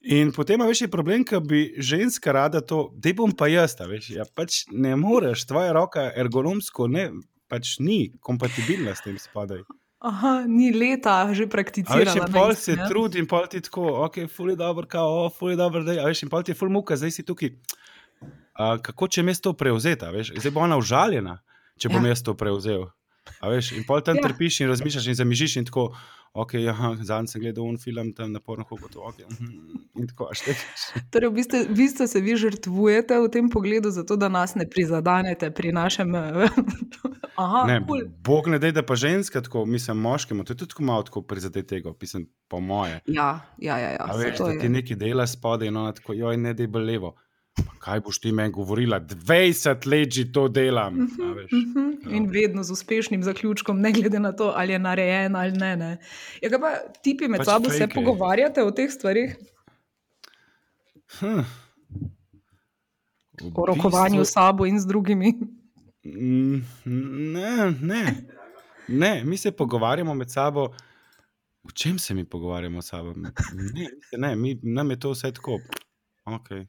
In 0.00 0.32
potem, 0.32 0.62
veš, 0.64 0.86
je 0.86 0.88
problem, 0.88 1.24
ker 1.28 1.42
bi 1.44 1.74
ženska 1.76 2.32
rada 2.32 2.62
to, 2.64 2.86
da 2.96 3.12
bom 3.16 3.32
pa 3.36 3.50
jaz, 3.52 3.76
veš, 3.76 4.10
ja, 4.16 4.24
pač 4.34 4.64
ne 4.72 4.94
moreš, 4.96 5.44
tvoja 5.50 5.74
roka 5.76 6.06
ergonomsko 6.16 6.88
ne, 6.88 7.10
pač 7.52 7.76
ni 7.84 8.06
kompatibilna 8.24 8.94
s 8.96 9.04
tem 9.04 9.18
spodaj. 9.20 9.60
Aha, 10.00 10.46
ni 10.48 10.70
leta 10.72 11.28
že 11.36 11.44
in 11.44 12.08
na 12.16 12.28
pol 12.32 12.54
se 12.56 12.72
ne? 12.72 12.88
trudi, 12.88 13.18
in 13.20 13.26
pol 13.28 13.44
ti 13.44 13.60
tako, 13.60 14.08
ok, 14.08 14.24
fuli 14.32 14.56
dobro, 14.56 14.86
kao, 14.88 15.28
fuli 15.28 15.56
dobro, 15.56 15.84
da 15.84 15.92
je, 15.92 16.14
in 16.22 16.30
pol 16.32 16.42
ti 16.42 16.52
je 16.52 16.56
ful 16.56 16.72
muka, 16.72 16.96
zdaj 16.96 17.10
si 17.10 17.22
tukaj. 17.22 17.52
A, 18.56 18.78
kako 18.80 19.08
če 19.08 19.22
me 19.22 19.34
to 19.36 19.52
prevzeti, 19.52 20.04
a 20.04 20.10
veš, 20.10 20.32
zdaj 20.40 20.52
bo 20.56 20.64
ona 20.64 20.80
užaljena, 20.80 21.42
če 21.76 21.92
bom 21.92 22.04
Ja. 22.04 22.16
jaz 22.16 22.24
to 22.24 22.32
prevzel. 22.32 22.88
A 23.40 23.50
veš, 23.52 23.72
in 23.76 23.84
pol 23.88 24.00
tam 24.04 24.16
Ja. 24.16 24.22
ja. 24.24 24.28
trpiš 24.28 24.60
in 24.60 24.68
razmišljaš 24.68 25.06
in 25.06 25.14
zamižiš 25.14 25.56
in 25.56 25.68
tako, 25.68 25.90
ok, 26.32 26.54
aha, 26.70 26.94
zadnjič 27.02 27.34
sem 27.34 27.42
gledal 27.42 27.64
un 27.66 27.78
film 27.78 28.12
tam 28.16 28.32
na 28.32 28.40
porno 28.40 28.64
hobo, 28.68 28.86
ok, 28.86 29.18
mhm, 29.30 29.54
in 30.00 30.08
tako, 30.10 30.28
a 30.30 30.34
štekaš. 30.34 30.86
Torej, 31.10 31.30
v 31.30 31.34
bistvu, 31.40 31.62
v 31.68 31.76
bistvu 31.76 32.06
se 32.06 32.20
vi 32.20 32.36
žrtvujete 32.36 33.18
v 33.20 33.30
tem 33.32 33.50
pogledu, 33.50 33.90
zato 33.90 34.16
da 34.16 34.28
nas 34.28 34.54
ne 34.54 34.68
prizadenete 34.68 35.50
pri 35.50 35.72
našem. 35.72 36.14
Aha, 37.40 37.64
Ne, 37.66 37.78
kul. 37.86 38.04
bog 38.20 38.50
ne 38.52 38.58
dej, 38.60 38.72
da 38.76 38.82
pa 38.84 38.94
ženska 39.00 39.40
tako, 39.40 39.64
mislim, 39.64 39.96
moškemu, 39.96 40.44
to 40.44 40.52
je 40.52 40.60
tudi 40.60 40.84
malo 40.84 41.02
tako 41.02 41.22
prizadeti 41.22 41.68
tega, 41.68 41.94
pisem, 41.96 42.26
po 42.48 42.60
moje. 42.60 43.00
Ja, 43.06 43.40
ja, 43.58 43.78
ja. 43.78 43.90
ja 43.96 44.04
A 44.04 44.16
veš, 44.16 44.36
to 44.36 44.50
da 44.50 44.58
ti 44.60 44.68
nekaj 44.68 44.96
dela 45.00 45.26
spodaj 45.26 45.68
in 45.68 45.76
ona 45.76 45.94
tako, 45.96 46.12
joj, 46.12 46.36
ne 46.36 46.52
dej 46.54 46.68
bolj 46.68 46.84
levo. 46.84 47.14
Pa 47.60 47.74
kaj 47.80 48.00
boš 48.00 48.18
ti 48.18 48.32
meni 48.32 48.50
govorila, 48.50 49.00
20 49.02 49.86
let 49.86 50.10
že 50.10 50.24
to 50.28 50.48
delam. 50.50 50.96
a 51.20 51.32
veš. 51.32 51.52
Mhm, 51.52 51.86
In 52.10 52.26
vedno 52.28 52.62
z 52.62 52.70
uspešnim 52.70 53.22
zaključkom, 53.22 53.80
ne 53.80 53.92
glede 53.92 54.18
na 54.18 54.32
to, 54.32 54.52
ali 54.52 54.72
je 54.72 54.78
narejen 54.80 55.36
ali 55.36 55.52
ne. 55.54 55.76
ne. 55.76 55.90
Ja, 56.40 56.50
kaj 56.50 56.60
pa 56.60 56.70
tipi 57.02 57.28
med 57.28 57.38
Pač 57.38 57.46
sabo 57.46 57.70
se 57.70 57.88
pogovarjate 57.88 58.62
o 58.62 58.70
teh 58.70 58.90
stvarih? 58.90 59.36
Hm. 61.12 61.40
O 63.54 63.66
rokovanju 63.66 64.14
s 64.16 64.20
bistvu- 64.20 64.32
sabo 64.32 64.66
in 64.66 64.80
z 64.80 64.86
drugimi. 64.86 65.32
Mm, 66.04 66.60
Ne, 67.32 67.50
ne. 67.82 68.14
ne, 68.88 69.24
mi 69.24 69.36
se 69.36 69.50
pogovarjamo 69.52 70.14
med 70.14 70.30
sabo. 70.30 70.68
O 71.62 71.70
čem 71.72 71.98
se 71.98 72.14
mi 72.14 72.24
pogovarjamo 72.24 72.82
s 72.82 72.86
sabo? 72.86 73.12
Ne, 73.14 73.30
ne 74.18 74.36
mi, 74.36 74.58
nam 74.62 74.90
je 74.90 74.98
to 74.98 75.10
vse 75.10 75.32
tako. 75.32 75.58
Okay. 76.26 76.66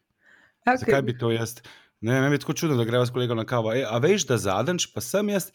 Ja, 0.67 0.77
Zakaj 0.77 1.01
bi 1.07 1.17
to 1.17 1.31
jaz? 1.33 1.59
Ne, 2.01 2.17
meni 2.21 2.35
je 2.37 2.41
tako 2.41 2.53
čudno, 2.57 2.77
da 2.77 2.85
greva 2.85 3.05
s 3.05 3.13
kolegom 3.13 3.37
na 3.37 3.45
kavo. 3.45 3.73
E, 3.73 3.85
a 3.85 3.97
veš, 4.01 4.25
da 4.29 4.37
zadnjič 4.41 4.89
pa 4.93 5.01
sem 5.05 5.29
jaz 5.29 5.51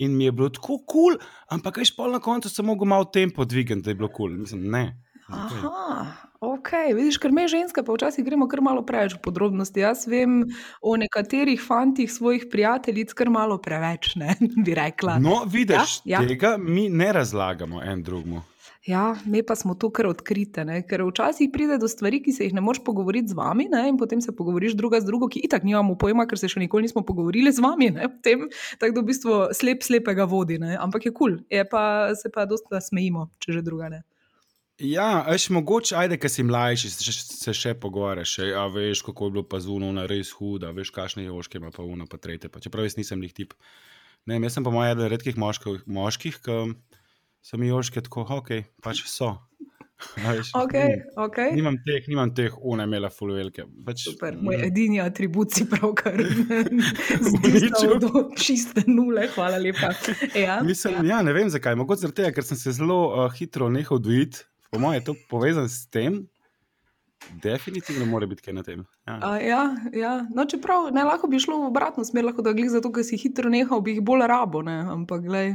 in 0.00 0.16
mi 0.16 0.24
je 0.24 0.32
bilo 0.32 0.48
tako 0.48 0.78
kul, 0.80 1.16
cool, 1.16 1.18
ampak 1.52 1.82
veš, 1.82 1.92
pol 1.96 2.12
na 2.12 2.22
koncu 2.24 2.48
sem 2.48 2.64
mogel 2.64 2.88
malo 2.88 3.04
tempo 3.04 3.44
dvigati, 3.44 3.84
da 3.84 3.92
je 3.92 4.00
bilo 4.00 4.08
kul. 4.08 4.30
Cool. 4.32 4.40
Mislim, 4.46 4.64
ne. 4.72 4.84
Zakaj? 5.28 5.64
Aha, 5.68 6.29
ok. 6.40 6.70
Vidiš, 6.94 7.18
ker 7.20 7.32
me 7.32 7.46
ženske 7.48 7.84
pa 7.86 7.94
včasih 7.94 8.24
gremo 8.24 8.48
kar 8.48 8.62
malo 8.64 8.82
preveč 8.86 9.14
v 9.16 9.22
podrobnosti. 9.24 9.80
Jaz 9.80 10.06
vem 10.08 10.44
o 10.82 10.96
nekaterih 10.96 11.60
fantih 11.62 12.12
svojih 12.12 12.46
prijateljic 12.50 13.12
kar 13.12 13.30
malo 13.30 13.58
preveč, 13.58 14.14
ne 14.16 14.36
bi 14.64 14.74
rekla. 14.74 15.18
No, 15.18 15.42
vidiš, 15.46 16.00
Ja, 16.04 16.20
ja, 16.20 16.28
tega 16.28 16.56
mi 16.58 16.88
ne 16.88 17.12
razlagamo 17.12 17.82
en 17.82 18.02
drugemu. 18.02 18.42
Ja, 18.86 19.16
mi 19.26 19.42
pa 19.44 19.54
smo 19.54 19.74
tu 19.74 19.90
kar 19.92 20.06
odkrite, 20.08 20.64
ne? 20.64 20.78
ker 20.88 21.02
včasih 21.04 21.50
pride 21.52 21.76
do 21.78 21.88
stvari, 21.88 22.22
ki 22.24 22.32
se 22.32 22.46
jih 22.46 22.54
ne 22.56 22.62
moreš 22.64 22.80
pogovoriti 22.84 23.28
z 23.28 23.36
vami, 23.36 23.66
ne? 23.68 23.82
in 23.92 23.98
potem 24.00 24.22
se 24.24 24.32
pogovoriš 24.36 24.72
druga 24.72 25.02
z 25.04 25.04
drugo, 25.04 25.28
ki 25.28 25.42
itak 25.44 25.66
nimamo 25.68 25.98
pojma, 26.00 26.24
ker 26.26 26.40
se 26.40 26.48
še 26.48 26.62
nikoli 26.64 26.88
nismo 26.88 27.04
pogovorili 27.04 27.52
z 27.52 27.60
vami. 27.60 27.90
Potem, 28.00 28.46
tako 28.80 28.96
da 28.96 29.02
v 29.02 29.08
bistvu 29.12 29.36
slep 29.52 29.84
slepega 29.84 30.24
vodi, 30.24 30.56
ne? 30.58 30.78
ampak 30.80 31.10
je 31.10 31.12
kul, 31.12 31.36
cool. 31.36 31.66
pa, 31.70 31.84
se 32.16 32.32
pa 32.32 32.48
dosta 32.48 32.80
smejimo, 32.80 33.28
če 33.44 33.60
že 33.60 33.66
druga 33.68 33.92
ne. 33.92 34.00
Ja, 34.80 35.26
veš, 35.28 35.50
mogoče, 35.50 35.92
ajde, 35.96 36.16
ker 36.16 36.30
si 36.30 36.42
mlajši, 36.42 36.88
se, 36.90 37.04
še- 37.04 37.34
se 37.36 37.52
še 37.52 37.74
pogovarjaš, 37.74 38.38
a 38.54 38.64
veš, 38.66 39.02
kako 39.04 39.26
je 39.26 39.30
bilo 39.30 39.44
pa 39.44 39.60
zunaj, 39.60 40.06
res 40.08 40.30
huda, 40.32 40.70
veš, 40.72 40.90
kakšne 40.90 41.26
joške 41.26 41.58
ima 41.58 41.68
pa 41.70 41.84
uno, 41.84 42.06
pa 42.06 42.16
tretje. 42.16 42.48
Pa, 42.48 42.60
čeprav 42.60 42.84
jaz 42.84 42.96
nisem 42.96 43.20
njih 43.20 43.34
tip. 43.34 43.52
Ne, 44.26 44.38
jaz 44.38 44.56
sem 44.56 44.64
pa 44.64 44.70
moj 44.70 44.90
eden 44.90 45.08
redkih 45.08 45.36
moških, 45.36 45.84
moških 45.86 46.40
ki 46.40 46.56
so 47.40 47.56
mi 47.56 47.68
joške 47.68 48.00
tako, 48.00 48.24
ok, 48.30 48.50
pač 48.82 49.04
so. 49.04 49.34
Veš, 50.16 50.54
Ok, 50.56 50.72
nimam- 50.72 51.24
ok. 51.28 51.38
Nimam 51.52 51.76
teh, 51.84 52.06
nimam 52.08 52.30
teh, 52.32 52.54
une 52.64 52.86
imela 52.88 53.10
full 53.12 53.34
velike. 53.36 53.66
Pač, 53.84 54.06
Super, 54.08 54.32
moj 54.40 54.56
edini 54.64 54.96
atribut 55.04 55.52
si 55.52 55.66
pravkar 55.68 56.16
znižal 57.28 57.98
do 58.00 58.22
čiste 58.32 58.86
nule, 58.88 59.28
hvala 59.34 59.58
lepa. 59.60 59.92
Ja, 60.46 60.62
Mislim, 60.64 61.04
ja, 61.04 61.20
ne 61.22 61.34
vem 61.36 61.50
zakaj. 61.52 61.76
Mogoče 61.76 62.06
zaradi 62.06 62.22
tega, 62.22 62.32
ker 62.32 62.48
sem 62.48 62.56
se 62.56 62.72
zelo 62.72 62.96
uh, 63.12 63.28
hitro 63.36 63.68
nehal 63.68 64.00
dojiti. 64.00 64.46
Po 64.70 64.78
mojem 64.78 65.00
je 65.00 65.04
to 65.04 65.14
povezano 65.30 65.68
s 65.68 65.86
tem. 65.90 66.26
Definitivno 67.42 68.06
mora 68.06 68.26
biti 68.26 68.42
kaj 68.42 68.54
na 68.54 68.62
tem. 68.62 68.84
Ja. 69.06 69.18
A, 69.22 69.36
ja, 69.36 69.62
ja. 69.92 70.12
No, 70.34 70.46
čeprav 70.48 70.88
ne 70.94 71.04
lahko 71.04 71.28
bi 71.28 71.40
šlo 71.42 71.58
v 71.60 71.66
obratno 71.68 72.04
smer, 72.04 72.24
lahko 72.24 72.42
da 72.42 72.54
glih 72.56 72.70
zato, 72.72 72.88
ker 72.92 73.04
si 73.04 73.18
hitro 73.20 73.50
nehal, 73.52 73.82
bi 73.84 73.92
jih 73.98 74.00
bolj 74.04 74.24
rabo, 74.30 74.62
ne? 74.64 74.78
ampak 74.88 75.26
glej, 75.26 75.52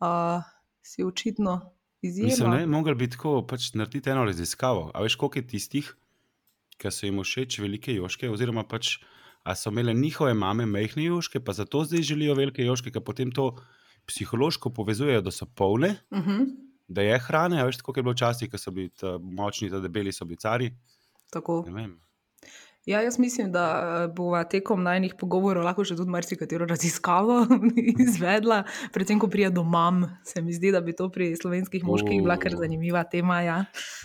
a, 0.00 0.40
si 0.82 1.04
očitno 1.04 1.58
Mislim, 2.02 2.30
izjema. 2.30 2.56
ne, 2.56 2.66
mogli 2.66 2.94
bi 2.94 3.10
tako 3.10 3.42
pač 3.46 3.74
narediti 3.74 4.10
eno 4.10 4.24
raziskavo. 4.24 4.90
A 4.94 5.04
veš, 5.04 5.18
koliko 5.20 5.38
je 5.42 5.46
tistih, 5.52 5.92
ki 6.80 6.90
so 6.92 7.06
jim 7.06 7.20
všeč 7.20 7.58
velike 7.60 7.94
joške, 7.94 8.30
oziroma 8.32 8.64
pač, 8.64 8.96
a 9.44 9.54
so 9.54 9.70
imele 9.70 9.94
njihove 9.94 10.34
mame 10.34 10.66
majhne 10.66 11.04
joške, 11.10 11.40
pa 11.44 11.52
zato 11.52 11.84
zdaj 11.84 12.02
želijo 12.02 12.34
velike 12.34 12.64
joške, 12.64 12.90
ki 12.90 13.04
potem 13.04 13.30
to 13.32 13.52
psihološko 14.06 14.70
povezujejo, 14.70 15.20
da 15.20 15.30
so 15.30 15.46
polne, 15.46 15.96
Uh 16.10 16.24
-huh. 16.24 16.65
Da 16.88 17.02
je 17.02 17.18
hrane. 17.18 17.60
A 17.60 17.66
veš, 17.66 17.76
tako 17.82 17.96
je 17.96 18.02
bilo 18.02 18.16
včasih, 18.16 18.50
ko 18.50 18.58
so 18.58 18.70
bili 18.70 18.90
močni, 19.20 19.70
ta 19.70 19.80
debeli 19.80 20.12
so 20.12 20.24
bili 20.24 20.40
cari. 20.42 20.72
Tako. 21.32 21.64
Ne 21.66 21.72
vem. 21.72 21.94
Ja, 22.86 23.00
jaz 23.02 23.18
mislim, 23.18 23.52
da 23.52 23.64
eh, 23.82 24.12
bova 24.14 24.44
tekom 24.44 24.82
najnih 24.82 25.16
pogovorov 25.18 25.64
lahko 25.66 25.82
še 25.84 25.96
tudi 25.98 26.12
marsikatero 26.14 26.68
raziskavo 26.70 27.40
izvedla, 28.06 28.60
predvsem 28.94 29.18
ko 29.18 29.26
prija 29.26 29.50
do 29.50 29.64
mam. 29.66 30.04
Se 30.22 30.38
mi 30.42 30.54
zdi, 30.54 30.70
da 30.70 30.80
bi 30.80 30.94
to 30.94 31.08
pri 31.10 31.32
slovenskih 31.34 31.82
moških 31.84 32.22
bila 32.22 32.38
kar 32.38 32.54
zanimiva 32.54 33.02
tema. 33.10 33.40
Ja. 33.42 33.56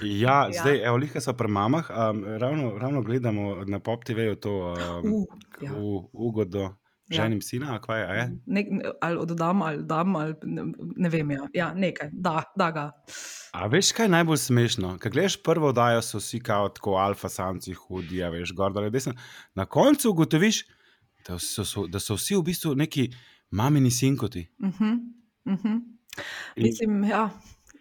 Ja, 0.02 0.10
Ja. 0.10 0.40
ja. 0.50 0.64
zdaj, 0.64 0.82
evo, 0.82 0.98
lihka 0.98 1.22
so 1.22 1.36
pri 1.38 1.54
mamah, 1.54 1.94
um, 1.94 2.26
ravno, 2.42 2.74
ravno 2.82 3.06
gledamo 3.06 3.62
na 3.70 3.80
Pop 3.80 4.02
TV-ju 4.04 4.36
to 4.42 4.58
um, 4.74 5.12
Uh, 5.12 5.26
ja. 5.62 5.72
v 5.78 6.02
ugodo 6.14 6.81
Ja. 7.12 7.24
ženim 7.24 7.42
sina, 7.42 7.76
a 7.76 7.82
kaj 7.82 8.04
a 8.04 8.14
je. 8.16 8.26
Nek, 8.46 8.68
ali 9.02 9.18
oddam, 9.18 9.62
ali 9.62 9.84
dam, 9.84 10.16
ali 10.16 10.34
ne, 10.44 10.64
ne 10.96 11.10
vem. 11.10 11.32
Ja, 11.32 11.48
ja 11.54 11.74
nekaj, 11.74 12.10
da, 12.14 12.44
da 12.56 12.72
ga. 12.72 12.92
A 13.54 13.68
veš, 13.68 13.92
kaj 13.92 14.06
je 14.06 14.10
najbolj 14.10 14.38
smešno? 14.38 14.98
Kaj 15.00 15.12
gledaš 15.12 15.38
prvo 15.44 15.70
oddajo, 15.70 16.02
so 16.02 16.18
vsi 16.18 16.40
kao 16.40 16.70
tako 16.70 16.96
alfa 17.02 17.30
samci, 17.30 17.74
hudi, 17.74 18.24
a 18.24 18.30
veš, 18.30 18.54
gor 18.56 18.74
dol, 18.74 18.90
desno. 18.90 19.14
Na 19.56 19.66
koncu 19.66 20.10
ugotoviš, 20.10 20.64
da 21.28 21.40
so, 21.40 21.66
so, 21.66 21.88
da 21.88 22.00
so 22.00 22.16
vsi 22.16 22.36
v 22.36 22.44
bistvu 22.48 22.76
neki 22.76 23.10
mamini 23.52 23.92
sinkoti. 23.92 24.48
Uh 24.60 24.70
-huh, 24.70 25.00
uh 25.46 25.54
-huh. 25.54 25.82
In- 26.56 26.64
Mislim, 26.64 27.04
ja, 27.04 27.30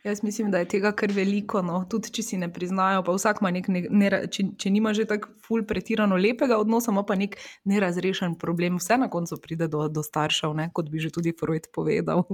jaz 0.04 0.22
mislim, 0.22 0.50
da 0.50 0.58
je 0.58 0.68
tega 0.68 0.92
kar 0.92 1.12
veliko. 1.12 1.62
No. 1.62 1.82
Tudi 1.90 2.12
če 2.14 2.22
si 2.22 2.38
ne 2.40 2.48
priznajo, 2.52 3.02
pa 3.06 3.14
vsak 3.16 3.42
ima 3.42 3.52
nek, 3.54 3.68
ne, 3.68 3.84
ne, 3.90 4.10
če, 4.32 4.46
če 4.58 4.72
nima 4.72 4.94
že 4.96 5.06
tako 5.10 5.34
ful 5.46 5.64
pretirano 5.66 6.16
lepega 6.16 6.58
odnosa, 6.60 6.92
ima 6.94 7.04
pa 7.06 7.18
nek 7.18 7.38
nerazrešen 7.68 8.38
problem. 8.40 8.80
Vse 8.80 8.98
na 9.00 9.10
koncu 9.10 9.40
pride 9.42 9.68
do, 9.68 9.86
do 9.88 10.04
staršev, 10.06 10.56
ne, 10.56 10.70
kot 10.72 10.90
bi 10.90 11.02
že 11.02 11.12
tudi 11.14 11.34
Freud 11.36 11.70
povedal. 11.74 12.24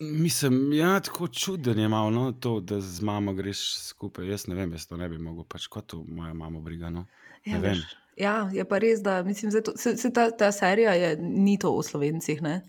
Mislim, 0.00 0.72
ja, 0.76 1.00
tako 1.00 1.28
čuden 1.28 1.78
je 1.78 1.88
malo 1.88 2.10
no, 2.10 2.32
to, 2.32 2.60
da 2.60 2.80
z 2.80 3.02
mamo 3.02 3.32
greš 3.32 3.62
skupaj. 3.80 4.28
Jaz 4.28 4.46
ne 4.46 4.54
vem, 4.54 4.72
jaz 4.76 4.84
to 4.86 4.96
ne 5.00 5.08
bi 5.08 5.18
mogel, 5.18 5.46
pač 5.48 5.70
kot 5.72 5.94
moja 6.04 6.34
mama 6.34 6.60
briga. 6.60 6.90
No. 6.92 7.06
Ja, 7.46 7.58
veš, 7.62 7.84
ja, 8.20 8.34
je 8.52 8.64
pa 8.68 8.78
res, 8.82 9.00
da 9.00 9.22
mislim, 9.22 9.52
da 9.54 9.72
se, 9.76 9.96
se 9.96 10.12
ta, 10.12 10.28
ta 10.30 10.52
serija 10.52 10.92
je, 10.92 11.16
ni 11.20 11.56
to 11.58 11.72
o 11.72 11.82
slovencih. 11.82 12.42
Ne, 12.42 12.60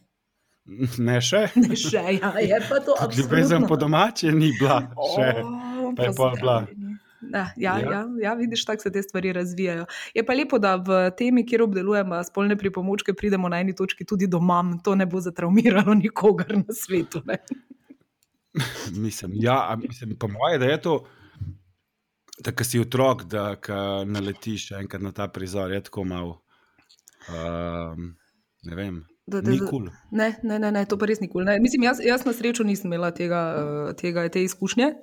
Ne 0.98 1.22
še. 1.22 1.46
ne 1.64 1.76
še, 1.76 2.02
ja, 2.20 2.34
je 2.44 2.58
pa 2.70 2.80
to 2.84 2.96
Ljubezen 3.18 3.64
absolutno. 3.64 3.68
po 3.68 3.76
domače 3.78 4.32
ni 4.32 4.52
bila. 4.60 4.82
Še. 5.16 5.30
O, 5.44 5.94
pa 5.96 6.04
je 6.04 6.14
pol 6.14 6.34
bila. 6.36 6.60
pozdravljeni. 6.66 6.84
Ja, 7.34 7.48
ja, 7.58 7.74
Ja. 7.82 8.02
ja, 8.22 8.34
vidiš, 8.38 8.66
tako 8.66 8.82
se 8.82 8.92
te 8.92 9.02
stvari 9.04 9.32
razvijajo. 9.34 9.86
Je 10.14 10.24
pa 10.26 10.36
lepo, 10.38 10.60
da 10.60 10.76
v 10.76 11.10
temi, 11.18 11.46
kjer 11.46 11.64
obdelujemo 11.66 12.20
spolne 12.24 12.56
pripomočke, 12.58 13.14
pridemo 13.14 13.50
na 13.50 13.60
eni 13.60 13.74
točki 13.76 14.06
tudi 14.06 14.28
do 14.28 14.40
mam. 14.40 14.78
To 14.86 14.96
ne 14.96 15.06
bo 15.06 15.20
zatraumiralo 15.20 15.96
nikogar 15.98 16.54
na 16.58 16.76
svetu. 16.76 17.24
Ne? 17.26 17.40
Mislim, 19.06 19.32
ja, 19.36 19.78
mislim, 19.78 20.16
po 20.18 20.28
moje, 20.28 20.58
da 20.58 20.66
je 20.66 20.82
to, 20.82 20.94
da 22.40 22.52
ko 22.52 22.64
si 22.64 22.80
otrok, 22.80 23.24
da 23.24 23.56
naletiš 24.06 24.72
enkrat 24.72 25.02
na 25.02 25.12
ta 25.12 25.28
prizor, 25.28 25.72
je 25.72 25.84
tako 25.84 26.04
malo. 26.04 26.40
Um, 27.30 28.16
ne 28.64 28.76
vem, 28.76 29.04
Da, 29.28 29.42
da, 29.42 29.52
ni 29.52 29.60
kul. 29.60 29.90
Ne, 30.12 30.30
ne, 30.44 30.60
ne, 30.60 30.72
ne, 30.72 30.86
to 30.88 30.96
pa 31.00 31.08
res 31.10 31.20
nikoli. 31.20 31.44
Ne. 31.50 31.58
Mislim, 31.60 31.84
jaz, 31.84 32.00
jaz 32.04 32.24
na 32.24 32.32
srečo 32.34 32.64
nisem 32.64 32.88
imela 32.88 33.12
tega, 33.12 33.42
eh, 33.60 33.90
tega, 34.00 34.24
te 34.32 34.44
izkušnje. 34.48 34.94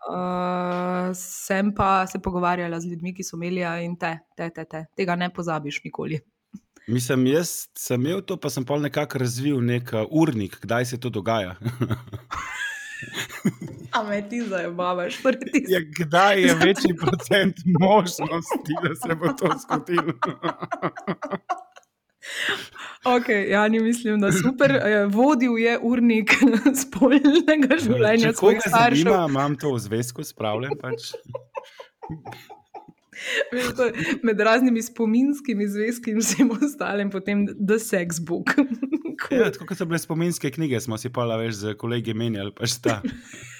Uh, 0.00 1.10
sem 1.12 1.74
pa 1.76 2.06
se 2.08 2.18
pogovarjala 2.24 2.78
z 2.80 2.88
ljudmi, 2.88 3.12
ki 3.14 3.24
so 3.26 3.36
imeli 3.36 3.60
ja, 3.60 3.74
in 3.84 3.98
te, 4.00 4.14
te, 4.36 4.48
te, 4.48 4.64
te. 4.64 4.86
tega 4.96 5.12
ne 5.20 5.28
pozabiš 5.28 5.82
nikoli. 5.84 6.22
Mislim, 6.88 7.26
jaz 7.28 7.68
sem 7.76 8.00
imel 8.00 8.24
to, 8.24 8.38
pa 8.40 8.48
sem 8.50 8.64
pa 8.64 8.78
nekako 8.80 9.20
razvil 9.20 9.60
nek 9.60 9.92
urnik, 10.08 10.56
kdaj 10.64 10.88
se 10.94 11.00
to 11.00 11.12
dogaja. 11.12 11.58
A 13.96 14.02
me 14.08 14.22
ti 14.28 14.40
zabavaš, 14.42 15.22
prvi 15.22 15.64
ja, 15.68 15.80
kdaj 15.98 16.42
je 16.42 16.54
večji 16.64 16.96
procent 16.96 17.56
možnosti, 17.80 18.72
da 18.82 18.94
se 18.94 19.14
bo 19.14 19.32
to 19.36 19.52
zgodilo? 19.62 20.12
Ok, 23.04 23.28
Jani, 23.48 23.80
mislim, 23.80 24.20
da 24.20 24.32
super. 24.32 24.70
Eh, 24.70 25.06
Vodil 25.08 25.58
je 25.58 25.78
urnik 25.82 26.34
spolnega 26.82 27.78
življenja 27.80 28.34
Če 28.34 28.40
koga 28.40 28.72
zanima, 28.72 29.24
imam 29.28 29.56
to 29.56 29.72
v 29.74 29.84
zvezku 29.86 30.24
spravljen. 30.26 30.76
Pač. 30.80 31.12
Med 34.24 34.40
raznimi 34.40 34.82
spominskimi 34.82 35.66
zvezki 35.68 36.14
in 36.14 36.22
vsem 36.22 36.52
ostalim, 36.56 37.10
potem 37.12 37.44
The 37.52 37.76
Sex 37.80 38.20
Book. 38.24 38.54
Ja, 39.30 39.50
tako 39.52 39.68
kot 39.68 39.80
so 39.80 39.86
bile 39.88 40.00
spominske 40.00 40.52
knjige, 40.54 40.80
smo 40.80 40.96
si 41.00 41.12
pa 41.12 41.26
več 41.36 41.60
z 41.60 41.74
kolegi 41.80 42.16
menjali, 42.16 42.54
pač 42.56 42.78
ta 42.80 43.00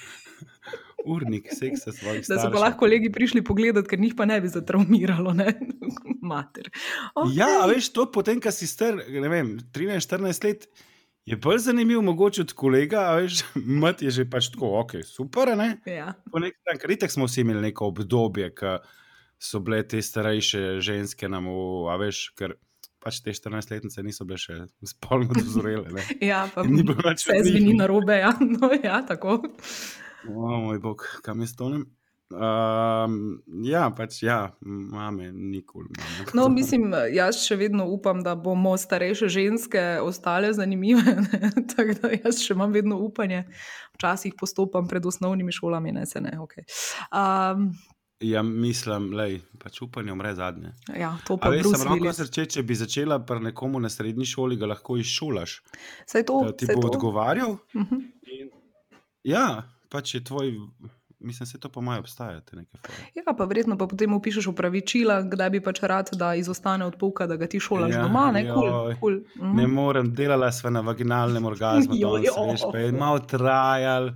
urnik 1.11 1.49
seksa 1.53 1.91
svojih 1.91 2.21
Da 2.21 2.25
so 2.25 2.37
staršev. 2.37 2.53
pa 2.55 2.63
lahko 2.65 2.85
kolegi 2.85 3.11
prišli 3.13 3.43
pogledat, 3.45 3.89
ker 3.89 3.99
njih 3.99 4.15
pa 4.17 4.25
ne 4.29 4.39
bi 4.41 4.51
zatraumiralo, 4.51 5.33
ne? 5.37 5.53
mater. 6.31 6.69
Okay. 7.15 7.35
Ja, 7.35 7.49
a 7.63 7.67
veš, 7.69 7.91
to 7.95 8.07
potem, 8.13 8.39
ko 8.41 8.53
si 8.53 8.69
star, 8.69 8.97
ne 9.09 9.29
vem, 9.31 9.57
13-14 9.75 10.47
let, 10.47 10.65
je 11.25 11.37
bolj 11.37 11.61
zanimiv, 11.67 12.01
mogoče 12.05 12.45
od 12.47 12.55
kolega, 12.57 13.05
veš, 13.19 13.43
mat 13.83 14.01
je 14.01 14.13
že 14.21 14.25
pač 14.29 14.51
tako, 14.53 14.73
ok, 14.81 15.01
super, 15.05 15.53
ne? 15.57 15.75
Ja. 15.85 16.13
Po 16.31 16.41
nek 16.41 16.57
dan, 16.65 16.81
ker 16.81 16.95
itek 16.97 17.13
smo 17.13 17.29
vsi 17.29 17.45
imeli 17.45 17.69
neko 17.69 17.91
obdobje, 17.91 18.51
ko 18.57 18.79
so 19.41 19.61
bile 19.65 19.81
te 19.89 20.01
starejše 20.01 20.81
ženske 20.85 21.29
nam, 21.29 21.49
a 21.89 21.97
veš, 22.01 22.29
ker 22.37 22.55
pač 23.01 23.21
te 23.25 23.33
14-letnice 23.33 24.03
niso 24.05 24.27
bile 24.29 24.37
še 24.37 24.59
spolno 24.85 25.33
dozorele. 25.33 26.03
Ja, 26.29 26.45
pa 26.53 26.65
Ni 26.67 26.83
bilo 26.85 27.01
več 27.01 27.25
vse 27.25 27.41
zveni 27.49 27.73
na 27.77 27.89
robe. 27.89 28.19
Ja. 28.21 28.35
No, 28.37 28.69
ja, 28.77 29.01
tako. 29.07 29.39
O 30.27 30.57
moj 30.59 30.79
bog, 30.79 31.01
kam 31.21 31.41
jaz 31.41 31.55
tonem? 31.55 31.85
Um, 32.31 33.41
ja, 33.63 33.89
pač 33.91 34.21
ja, 34.23 34.55
mame, 34.61 35.31
nikoli. 35.31 35.89
Mame. 35.97 36.25
No, 36.33 36.47
mislim, 36.57 36.93
jaz 37.11 37.41
še 37.43 37.57
vedno 37.59 37.85
upam, 37.91 38.21
da 38.23 38.35
bomo 38.35 38.77
starejše 38.77 39.27
ženske 39.27 39.99
ostale 39.99 40.53
zanimive. 40.53 41.17
Tako 41.75 41.95
da 41.99 42.11
jaz 42.15 42.39
še 42.39 42.53
imam 42.53 42.71
vedno 42.71 42.99
upanje. 43.03 43.43
Včasih 43.97 44.33
postopam 44.39 44.87
pred 44.87 45.05
osnovnimi 45.05 45.51
šolami, 45.51 45.91
ne 45.91 46.05
se 46.05 46.21
ne. 46.21 46.37
Okay. 46.39 46.63
Um, 47.11 47.71
Ja, 48.21 48.43
mislim, 48.43 49.07
da 49.17 49.23
pač 49.57 49.79
upanje 49.81 50.13
umre 50.13 50.35
zadnje. 50.35 50.75
ja, 50.93 51.17
to 51.25 51.39
pa 51.41 51.49
Bruce 51.49 51.71
sem 51.73 51.87
roko 51.87 51.95
Willis. 51.97 52.19
srče, 52.21 52.45
če 52.45 52.63
bi 52.63 52.75
začela 52.75 53.17
pri 53.19 53.39
nekomu 53.41 53.79
na 53.81 53.89
srednji 53.89 54.27
šoli, 54.29 54.59
ga 54.61 54.69
lahko 54.69 54.93
izšolaš. 54.93 55.55
Saj 56.05 56.23
to, 56.29 56.35
Da 56.45 56.51
ti 56.53 56.67
bo 56.69 56.81
to. 56.81 56.91
odgovarjal. 56.91 57.57
Mhm. 57.73 57.95
In, 58.29 58.51
ja, 59.23 59.63
pač 59.91 60.15
je 60.15 60.23
tvoj, 60.23 60.53
mislim, 61.21 61.45
se 61.45 61.59
to 61.59 61.69
po 61.69 61.81
mojem 61.81 61.99
obstaja. 61.99 62.39
Ja, 63.13 63.33
pa 63.33 63.45
verjetno 63.45 63.75
pa 63.77 63.85
potem 63.85 64.09
upišeš 64.11 64.47
upravičila, 64.47 65.21
kdaj 65.23 65.49
bi 65.49 65.59
pač 65.61 65.81
rad, 65.83 66.09
da 66.13 66.31
izostane 66.35 66.85
od 66.85 66.95
pouka, 66.95 67.27
da 67.27 67.35
ga 67.35 67.45
ti 67.45 67.59
šolaš 67.59 67.91
Ja, 67.91 68.01
doma. 68.01 68.31
Ne, 68.31 68.41
cool, 68.47 68.65
joj. 68.65 68.95
cool. 68.95 69.17
Mhm. 69.37 69.51
Ne 69.53 69.67
morem, 69.69 70.09
delala 70.11 70.49
sva 70.49 70.69
na 70.69 70.81
vaginalnem 70.81 71.45
orgazmu, 71.45 71.93
Joj, 71.99 72.23
danes, 72.23 72.39
veš, 72.55 72.65
pa 72.71 72.77
je 72.79 72.91
malo 72.93 73.19
trajal, 73.21 74.09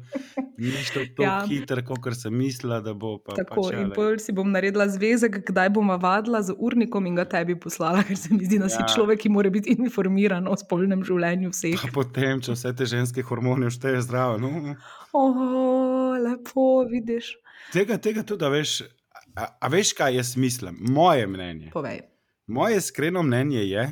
ni 0.58 0.72
šlo 0.82 1.04
tako 1.06 1.22
Ja. 1.22 1.36
ja. 1.36 1.46
hitro, 1.46 1.84
kot 1.84 2.16
sem 2.16 2.34
mislila, 2.34 2.80
da 2.82 2.94
bo. 2.96 3.18
Pa, 3.20 3.36
Tako, 3.36 3.62
pač, 3.62 3.74
ja, 3.74 3.82
in 3.82 3.92
pol 3.92 4.18
si 4.18 4.32
bom 4.32 4.50
naredila 4.50 4.88
zvezek, 4.88 5.44
kdaj 5.46 5.70
bom 5.72 5.94
vadila 6.00 6.42
z 6.42 6.58
urnikom 6.58 7.06
in 7.06 7.16
ga 7.16 7.28
tebi 7.28 7.54
poslala, 7.56 8.02
ker 8.08 8.18
se 8.18 8.34
mi 8.34 8.42
zdi, 8.42 8.58
da 8.58 8.66
si 8.68 8.82
Ja. 8.82 8.88
človek, 8.88 9.20
ki 9.20 9.30
mora 9.30 9.50
biti 9.52 9.76
informiran 9.76 10.48
o 10.48 10.56
spolnem 10.56 11.04
življenju 11.04 11.54
vseh. 11.54 11.78
Pa 11.84 11.94
potem, 11.94 12.42
če 12.42 12.52
vse 12.54 12.74
te 12.74 12.86
ženske 12.88 13.22
hormone 13.22 13.70
všteješ 13.70 14.10
zdravo. 14.10 14.42
No, 14.42 14.74
O, 15.16 16.18
lepo 16.20 16.84
vidiš. 16.90 17.38
tega, 17.74 17.98
tega 17.98 18.24
tudi, 18.24 18.46
a 18.46 18.50
veš, 18.52 18.82
a, 19.36 19.48
a 19.62 19.70
veš, 19.72 19.94
kaj 19.96 20.18
jaz 20.18 20.36
mislim, 20.38 20.78
moje 20.92 21.28
mnenje. 21.28 21.70
Povej. 21.74 22.02
Moje 22.48 22.78
iskreno 22.78 23.24
mnenje 23.24 23.64
je, 23.64 23.86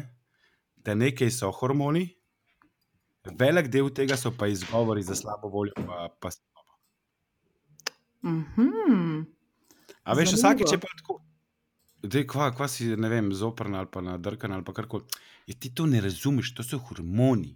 da 0.76 0.96
nekaj 0.96 1.32
so 1.32 1.52
hormoni, 1.52 2.10
velik 3.40 3.70
del 3.72 3.88
tega 3.96 4.18
so 4.20 4.34
pa 4.38 4.48
izgovori 4.52 5.04
za 5.04 5.16
slabo 5.16 5.48
voljo. 5.48 5.74
Pa, 5.88 6.10
pa... 6.20 6.30
Mhm. 8.24 9.24
A 10.04 10.14
veš, 10.20 10.36
vsakeč 10.36 10.76
je 10.76 10.80
pa 10.80 10.92
tako. 10.98 11.22
Dej, 12.04 12.28
kva, 12.28 12.52
kva 12.52 12.68
si, 12.68 12.90
ne 13.00 13.10
vem, 13.10 13.32
zoprn 13.32 13.76
ali 13.80 13.88
pa 13.92 14.04
nadrkan 14.04 14.52
ali 14.52 14.64
pa 14.68 14.76
karkoli. 14.76 15.08
Je, 15.48 15.56
ti 15.56 15.72
to 15.76 15.86
ne 15.88 16.02
razumeš, 16.04 16.52
to 16.56 16.64
so 16.64 16.78
hormoni. 16.84 17.56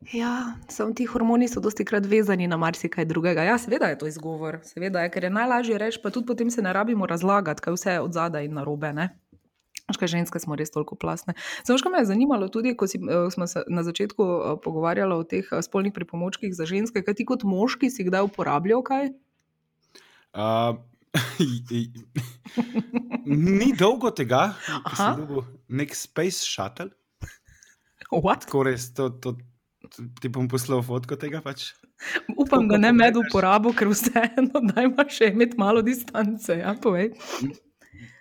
Ja, 0.00 0.56
samo 0.68 0.94
ti 0.96 1.04
hormoni 1.04 1.48
so 1.48 1.60
dosti 1.60 1.84
krat 1.84 2.06
vezani 2.08 2.46
na 2.48 2.56
marsikaj 2.56 3.04
drugega. 3.04 3.42
Ja, 3.44 3.58
seveda 3.58 3.86
je 3.86 3.98
to 3.98 4.06
izgovor, 4.08 4.58
seveda 4.64 5.02
je, 5.04 5.10
ker 5.12 5.24
je 5.24 5.30
najlažje 5.30 5.78
reči, 5.78 6.00
pa 6.02 6.10
tudi 6.10 6.26
potem 6.26 6.50
se 6.50 6.62
ne 6.62 6.72
rabimo 6.72 7.06
razlagati, 7.06 7.60
kaj 7.60 7.74
vse 7.76 7.90
je 7.92 8.00
od 8.00 8.12
zadaj 8.16 8.48
in 8.48 8.56
narobe. 8.56 8.92
Ne? 8.96 9.10
Veš, 9.90 9.98
kaj 10.00 10.08
ženske 10.08 10.40
smo 10.40 10.56
res 10.56 10.72
toliko 10.72 10.96
plasne. 10.96 11.34
Samo, 11.66 11.78
kaj 11.84 11.92
me 11.92 12.00
je 12.00 12.08
zanimalo, 12.14 12.48
tudi 12.48 12.72
ko 12.76 12.88
si, 12.88 12.96
eh, 12.96 13.28
smo 13.30 13.46
se 13.46 13.62
na 13.68 13.84
začetku 13.84 14.24
eh, 14.24 14.56
pogovarjali 14.64 15.14
o 15.14 15.24
teh 15.24 15.44
eh, 15.52 15.62
spolnih 15.62 15.92
pripomočkih 15.92 16.54
za 16.56 16.64
ženske, 16.64 17.04
kaj 17.04 17.18
ti 17.20 17.28
kot 17.28 17.44
moški 17.44 17.90
si 17.92 18.08
kdaj 18.08 18.24
uporabljal 18.30 18.80
kaj? 18.82 19.12
Uh, 20.32 20.80
ni 23.26 23.72
dolgo 23.76 24.14
tega, 24.16 24.54
ko 24.64 24.94
Aha. 24.94 24.96
sem 24.96 25.22
dobil 25.26 25.44
nek 25.68 25.92
space 25.92 26.40
shuttle, 26.40 26.88
tako 28.08 28.64
res 28.64 28.94
to. 28.96 29.12
to 29.20 29.36
Ti 30.20 30.30
bom 30.32 30.46
poslal 30.48 30.82
fotko 30.86 31.16
tega. 31.20 31.40
Pač. 31.44 31.72
Upam, 32.36 32.68
da 32.70 32.78
ne 32.80 32.92
med 32.96 33.18
uporabo, 33.20 33.72
ker 33.76 33.90
vseeno 33.90 34.62
da 34.70 34.86
imaš 34.86 35.18
še 35.18 35.32
imeti 35.34 35.58
malo 35.60 35.82
distance. 35.86 36.54
Ja, 36.56 36.74
povej. 36.80 37.12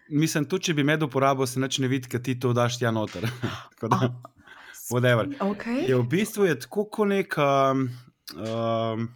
Mislim, 0.09 0.47
tudi 0.49 0.69
če 0.69 0.79
bi 0.79 0.83
med 0.87 1.05
uporabo, 1.05 1.45
se 1.47 1.61
nič 1.61 1.77
ne 1.83 1.91
vidi, 1.91 2.09
ker 2.09 2.23
ti 2.25 2.35
to 2.41 2.53
daš 2.57 2.81
tja 2.81 2.91
noter. 2.95 3.29
Da, 3.79 4.09
whatever. 4.93 5.29
Okay. 5.39 5.85
Je 5.87 5.95
v 5.95 6.03
bistvu 6.11 6.49
je 6.49 6.57
tako 6.65 6.89
kot 6.91 7.07
nek. 7.13 7.37
Um, 7.39 7.87
um, 8.35 9.07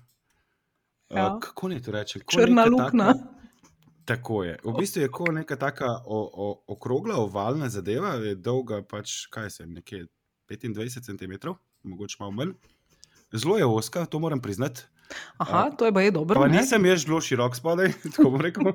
Ja. 1.14 1.34
uh, 1.34 1.40
kako 1.40 1.68
naj 1.70 1.82
to 1.86 1.92
rečem? 1.92 2.22
Črna 2.26 2.66
luknja. 2.66 3.14
Tako 4.06 4.44
je. 4.44 4.58
V 4.64 4.74
bistvu 4.80 5.02
je 5.02 5.10
kot 5.12 5.30
neka 5.36 5.56
taka 5.56 5.86
o, 6.06 6.20
o, 6.34 6.64
okrogla, 6.68 7.16
ovalna 7.22 7.70
zadeva, 7.70 8.16
je 8.20 8.36
dolga 8.36 8.82
pač, 8.82 9.28
kaj 9.32 9.50
se 9.50 9.68
nekje 9.68 10.08
25 10.50 11.06
cm, 11.06 11.54
mogoče 11.84 12.18
malo 12.20 12.32
manj. 12.32 12.54
Zelo 13.34 13.58
je 13.58 13.66
oska, 13.66 14.06
to 14.06 14.20
moram 14.20 14.42
priznati. 14.42 14.82
Aha, 15.38 15.70
to 15.78 15.86
je 15.86 15.94
pa 15.94 16.02
je 16.02 16.12
dobro. 16.12 16.42
Pa 16.42 16.48
ne? 16.48 16.58
nisem 16.58 16.86
jaz 16.86 17.06
zelo 17.06 17.22
širok 17.22 17.56
spodaj, 17.56 17.94
tako 18.16 18.30
bom 18.30 18.42
rekel. 18.42 18.64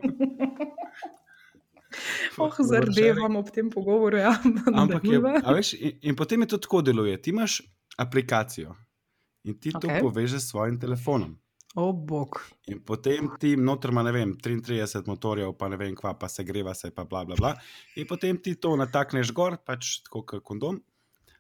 Oh, 2.38 2.54
zardevam 2.58 3.36
ob 3.36 3.48
tem 3.50 3.70
pogovoru. 3.70 4.16
Ja. 4.20 4.36
Ampak 4.80 5.04
je, 5.04 5.18
veš, 5.54 5.72
in, 5.74 5.96
in 6.02 6.16
potem 6.16 6.44
je 6.44 6.52
to 6.52 6.58
tako 6.62 6.82
deluje. 6.86 7.16
Ti 7.22 7.30
imaš 7.30 7.62
aplikacijo 7.98 8.76
in 9.44 9.56
ti 9.58 9.72
to 9.72 9.88
Okej. 9.88 10.02
povežeš 10.04 10.42
s 10.42 10.50
svojim 10.52 10.78
telefonom. 10.80 11.32
O, 11.74 11.92
bog. 11.92 12.38
In 12.66 12.80
potem 12.84 13.28
ti 13.40 13.56
noter 13.56 13.90
ima, 13.90 14.02
ne 14.02 14.12
vem, 14.12 14.36
33 14.44 15.06
motorjev, 15.06 15.52
pa 15.58 15.68
ne 15.68 15.76
vem, 15.80 15.96
kva, 15.96 16.14
pa 16.18 16.28
se 16.28 16.44
greva 16.44 16.74
se, 16.74 16.90
pa 16.94 17.04
bla, 17.04 17.24
bla, 17.24 17.36
bla. 17.38 17.52
In 17.96 18.06
potem 18.06 18.38
ti 18.42 18.54
to 18.60 18.76
natakneš 18.76 19.32
gor, 19.36 19.58
pač 19.66 19.98
tako 20.06 20.24
kot 20.26 20.44
kondom, 20.44 20.80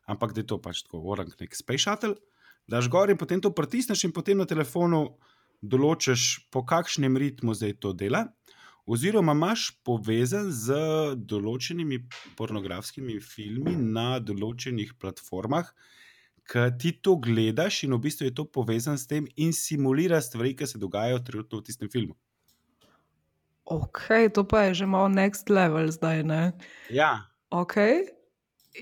ampak 0.08 0.32
da 0.32 0.40
je 0.40 0.48
to 0.48 0.58
pač 0.62 0.82
tako, 0.86 1.02
orang, 1.12 1.30
nek 1.40 1.54
space 1.56 1.84
shuttle, 1.84 2.16
daš 2.68 2.88
gor 2.92 3.12
in 3.12 3.20
potem 3.20 3.42
to 3.44 3.52
pritisneš 3.54 4.06
in 4.08 4.14
potem 4.16 4.40
na 4.40 4.48
telefonu 4.48 5.18
določiš, 5.60 6.48
po 6.54 6.64
kakšnem 6.64 7.18
ritmu 7.18 7.54
zdaj 7.54 7.76
to 7.82 7.92
dela. 7.92 8.28
Oziroma, 8.88 9.34
imaš 9.36 9.68
povezan 9.84 10.48
z 10.48 10.78
določenimi 11.20 12.06
pornografskimi 12.38 13.18
filmi 13.20 13.74
na 13.76 14.16
določenih 14.16 14.94
platformah, 14.96 15.68
ki 16.48 16.64
ti 16.80 16.94
to 17.04 17.18
gledaš, 17.20 17.82
in 17.84 17.92
v 17.92 18.00
bistvu 18.06 18.30
je 18.30 18.36
to 18.38 18.46
povezano 18.48 18.96
s 18.96 19.04
tem 19.10 19.28
in 19.36 19.52
simulira 19.52 20.22
stvari, 20.24 20.54
ki 20.56 20.70
se 20.70 20.80
dogajajo 20.80 21.20
trenutno 21.26 21.60
v 21.60 21.68
tistem 21.68 21.92
filmu. 21.92 22.16
Ok, 23.68 24.32
to 24.32 24.48
pa 24.48 24.70
je 24.70 24.80
že 24.80 24.86
malo 24.88 25.12
next 25.12 25.52
level 25.52 25.92
zdaj. 25.92 26.24
Ne? 26.24 26.56
Ja, 26.88 27.28
Ok. 27.50 27.76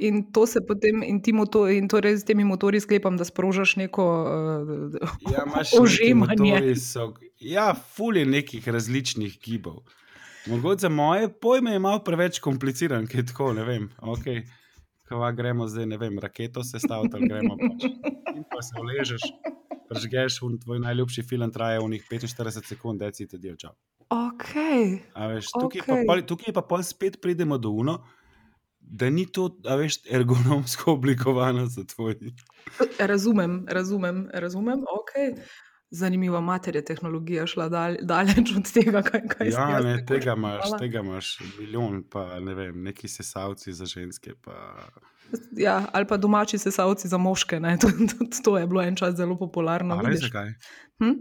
In 0.01 0.33
to 0.33 0.47
se 0.47 0.61
potem, 0.69 1.03
in, 1.03 1.23
ti 1.23 1.33
moto, 1.33 1.67
in 1.69 1.89
torej 1.89 2.17
z 2.17 2.25
temi 2.25 2.45
motorji 2.45 2.81
sklepam, 2.81 3.17
da 3.17 3.25
sprožaš 3.25 3.77
neko. 3.77 4.05
Uh, 4.05 5.33
ja 5.33 5.45
Ožemanje. 5.81 6.75
So, 6.77 7.15
ja, 7.41 7.75
ful 7.75 8.17
je 8.17 8.27
nekih 8.27 8.69
različnih 8.69 9.39
gibov. 9.41 9.83
Mogoče 10.47 10.81
za 10.81 10.89
moje 10.89 11.29
pojme 11.41 11.73
je 11.73 11.79
malo 11.79 12.05
preveč 12.05 12.39
kompliciran, 12.39 13.07
ki 13.07 13.19
je 13.19 13.27
tako, 13.27 13.53
ne 13.53 13.65
vem. 13.65 13.89
Okay. 13.99 14.45
Kva 15.09 15.33
gremo 15.33 15.67
zdaj, 15.69 15.87
ne 15.87 15.99
vem, 15.99 16.19
raketo 16.19 16.65
se 16.65 16.79
staviti, 16.79 17.17
ali 17.17 17.29
gremo 17.29 17.57
pač. 17.59 17.85
In 18.37 18.45
pa 18.51 18.63
se 18.63 18.75
uležeš, 18.81 19.23
prežgeš, 19.89 20.41
un 20.43 20.59
tvoj 20.59 20.81
najljubši 20.83 21.23
film 21.23 21.51
traja 21.53 21.81
v 21.81 21.91
njih 21.91 22.07
45 22.11 22.67
sekund, 22.67 23.01
da 23.01 23.13
si 23.13 23.27
ti 23.27 23.39
delčal. 23.39 23.75
ok. 24.11 24.53
A 25.15 25.27
Veš, 25.27 25.51
tukaj, 25.55 25.81
okay. 25.83 25.87
Pa, 25.87 26.13
pol- 26.13 26.27
tukaj 26.27 26.55
pa 26.55 26.63
pol 26.63 26.83
spet 26.83 27.21
pridemo 27.23 27.59
do 27.59 27.71
uno, 27.71 28.01
da 28.87 29.11
ni 29.11 29.27
to, 29.27 29.51
a 29.67 29.77
veš, 29.77 29.99
ergonomsko 30.11 30.93
oblikovano 30.99 31.67
za 31.67 31.85
tvoj. 31.85 32.15
Razumem, 32.99 33.65
razumem, 33.69 34.29
razumem. 34.33 34.79
Okay. 34.81 35.37
Zanimiva 35.91 36.41
mater 36.41 36.77
je 36.77 36.85
tehnologija 36.85 37.47
šla 37.47 37.69
dal, 37.69 37.97
daleč 38.03 38.51
od 38.57 38.73
tega, 38.73 39.03
kaj, 39.03 39.21
kaj 39.29 39.49
Ja, 39.49 39.69
jaz 39.71 39.85
ne, 39.85 39.93
nekoč 39.97 40.09
tega 40.09 40.33
imaš, 40.33 40.73
tega 40.79 41.01
imaš 41.01 41.39
milijon, 41.59 42.03
pa 42.11 42.41
ne 42.41 42.55
vem, 42.55 42.83
neki 42.83 43.09
sesalci 43.09 43.73
za 43.73 43.87
ženske. 43.87 44.35
Pa... 44.43 44.89
Ja, 45.57 45.85
ali 45.93 46.07
pa 46.07 46.17
domači 46.17 46.59
sesalci 46.59 47.09
za 47.09 47.19
moške. 47.19 47.61
ne, 47.61 47.79
To, 47.81 47.89
to, 47.89 48.43
to 48.45 48.59
je 48.59 48.67
bilo 48.67 48.83
en 48.83 48.97
čas 48.97 49.15
zelo 49.15 49.39
popularno. 49.39 49.95
A 49.95 50.03
res 50.03 50.19
vidiš. 50.19 50.31
zakaj? 50.31 50.53
Hm? 50.99 51.15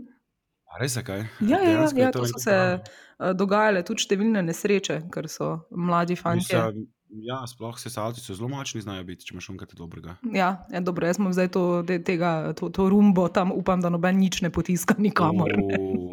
Zakaj? 0.88 1.20
Ja, 1.40 1.62
ja, 1.62 1.70
je 1.70 2.02
ja, 2.02 2.12
to 2.12 2.20
so 2.20 2.24
nekdo 2.26 2.40
se 2.40 2.52
pravi. 2.52 2.82
uh, 3.20 3.38
dogajale 3.38 3.84
tudi 3.84 4.04
številne 4.04 4.42
nesreče, 4.44 5.06
ker 5.14 5.30
so 5.32 5.52
mladi 5.72 6.18
fanti. 6.20 6.52
Mislim, 6.52 6.88
Ja, 7.24 7.48
sploh 7.48 7.78
sesalci 7.80 8.20
so 8.20 8.36
zelo 8.36 8.50
močni, 8.52 8.82
znajo 8.84 9.04
biti, 9.08 9.24
če 9.28 9.36
imaš 9.36 9.48
nekaj 9.54 9.78
dobrega. 9.80 10.16
Ja, 10.36 10.66
ja, 10.72 10.82
dobro, 10.84 11.08
jaz 11.08 11.20
imam 11.20 11.34
zdaj 11.36 11.48
to, 11.56 11.64
te, 11.88 12.00
tega, 12.04 12.54
to, 12.60 12.70
to 12.74 12.90
rumbo, 12.92 13.28
tam 13.32 13.54
upam, 13.56 13.80
da 13.82 13.92
noben 13.94 14.20
nič 14.20 14.42
ne 14.44 14.52
potiska 14.52 14.98
nikamor. 15.00 15.54
O, 15.56 16.10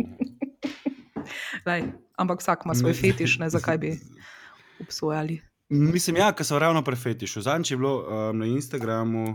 Lej, 1.67 1.89
ampak 2.19 2.43
vsak 2.43 2.67
ima 2.67 2.75
svoj 2.79 2.95
fetiš, 2.99 3.39
ne 3.43 3.51
zakaj 3.51 3.79
bi 3.83 3.97
obsojali. 4.83 5.41
Mislim, 5.73 6.21
ja, 6.21 6.31
ker 6.37 6.47
so 6.47 6.59
ravno 6.61 6.85
prefetiš. 6.85 7.41
Zadnjič 7.47 7.73
je 7.73 7.81
bilo 7.81 7.95
um, 8.03 8.39
na 8.39 8.47
Instagramu, 8.47 9.35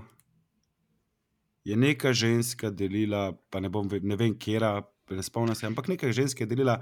je 1.67 1.75
neka 1.75 2.13
ženska 2.13 2.69
delila, 2.71 3.33
pa 3.49 3.59
ne, 3.59 3.69
bom, 3.69 3.89
ne 3.91 4.15
vem, 4.15 4.37
kera, 4.39 4.77
ne 5.09 5.23
spomnim 5.23 5.55
se, 5.55 5.67
ampak 5.67 5.87
neka 5.91 6.11
ženska 6.15 6.45
je 6.45 6.51
delila 6.53 6.79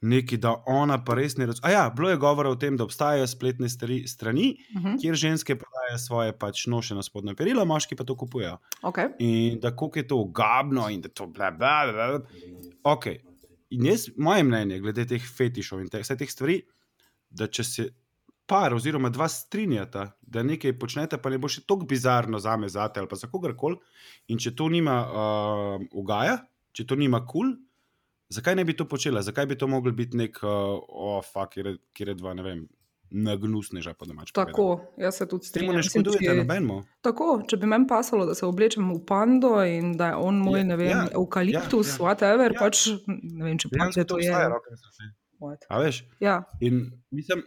nekaj, 0.00 0.38
da 0.38 0.52
ona 0.66 1.04
pa 1.04 1.14
res 1.14 1.36
ne 1.36 1.46
razume. 1.46 1.72
Ja, 1.72 1.90
bilo 1.96 2.10
je 2.10 2.16
govora 2.16 2.50
o 2.50 2.56
tem, 2.56 2.76
da 2.76 2.84
obstajajo 2.84 3.26
spletne 3.26 3.68
stari, 3.68 4.06
strani, 4.08 4.56
Uh 4.76 4.82
-huh. 4.82 5.00
kjer 5.00 5.14
ženske 5.14 5.56
prodajajo 5.58 5.98
svoje 5.98 6.38
pač 6.38 6.66
nošeno 6.66 7.02
spodnje 7.02 7.34
perilo, 7.34 7.64
moški 7.64 7.96
pa 7.96 8.04
to 8.04 8.16
kupujejo. 8.16 8.58
okay. 8.82 9.08
In 9.18 9.60
da 9.60 9.70
kako 9.70 9.90
je 9.94 10.08
to 10.08 10.16
ogabno 10.16 10.88
in 10.90 11.00
da 11.00 11.08
to 11.08 11.26
bla 11.26 11.50
bla 11.50 11.92
bla. 11.92 12.20
Ok, 12.84 13.06
in 13.70 13.86
jaz, 13.86 14.08
moje 14.16 14.44
mnenje 14.44 14.78
glede 14.78 15.06
teh 15.06 15.22
fetišov 15.36 15.80
in 15.80 15.88
te, 15.88 16.00
vse 16.00 16.16
teh 16.16 16.30
stvari, 16.30 16.62
da 17.30 17.46
če 17.46 17.64
se 17.64 17.88
par 18.46 18.74
oziroma 18.74 19.10
dva 19.10 19.28
strinjata, 19.28 20.18
da 20.22 20.42
nekaj 20.42 20.78
počnete, 20.78 21.18
pa 21.18 21.30
ne 21.30 21.38
bo 21.38 21.48
še 21.48 21.60
tako 21.60 21.86
bizarno 21.86 22.38
za 22.38 22.56
me, 22.56 22.68
za 22.68 22.88
te 22.88 23.00
ali 23.00 23.08
pa 23.08 23.16
za 23.16 23.26
kogarkoli, 23.26 23.76
in 24.28 24.38
če 24.38 24.54
to 24.56 24.68
nima 24.68 25.02
uh, 25.04 25.86
ugaja, 25.92 26.38
če 26.72 26.86
to 26.86 26.96
nima 26.96 27.26
kul. 27.26 27.28
Cool, 27.28 27.67
Zakaj 28.28 28.56
ne 28.58 28.64
bi 28.64 28.76
to 28.76 28.84
počela, 28.88 29.22
zakaj 29.22 29.46
bi 29.46 29.56
to 29.58 29.66
moglo 29.66 29.92
biti 29.92 30.16
nek, 30.16 30.42
uh, 30.42 30.50
oh, 30.88 31.22
fuck, 31.24 31.56
kjer 31.96 32.08
je 32.12 32.14
dva, 32.14 32.34
ne 32.36 32.42
vem, 32.44 32.66
nagnusneža 33.10 33.94
po 33.94 34.04
domačem. 34.04 34.34
Tako, 34.36 34.80
jaz 35.00 35.16
se 35.16 35.28
tudi 35.28 35.46
strinjam. 35.46 35.76
Ne 35.76 35.82
škodujete 35.82 36.34
nobenemu. 36.36 36.82
Tako, 37.00 37.28
če 37.48 37.56
bi 37.56 37.70
meni 37.70 37.88
pasalo, 37.88 38.26
da 38.28 38.34
se 38.36 38.46
oblečem 38.46 38.90
v 38.92 38.98
pando 39.08 39.54
in 39.64 39.94
da 39.96 40.12
je 40.12 40.18
on 40.28 40.42
moj, 40.44 40.60
Ja, 40.60 40.64
ne 40.64 40.76
vem, 40.76 40.90
ja, 40.92 41.06
eukaliptus, 41.16 41.94
ja, 41.94 41.96
ja. 41.96 42.04
whatever, 42.04 42.52
Ja. 42.52 42.60
pač 42.60 42.84
ne 43.06 43.44
vem, 43.46 43.56
če 43.58 43.72
pač 43.72 44.00
to 44.04 44.20
je. 44.20 44.34
What? 45.38 45.64
A 45.70 45.78
veš? 45.80 46.02
Ja, 46.20 46.42
In 46.60 46.90
mislim, 47.14 47.44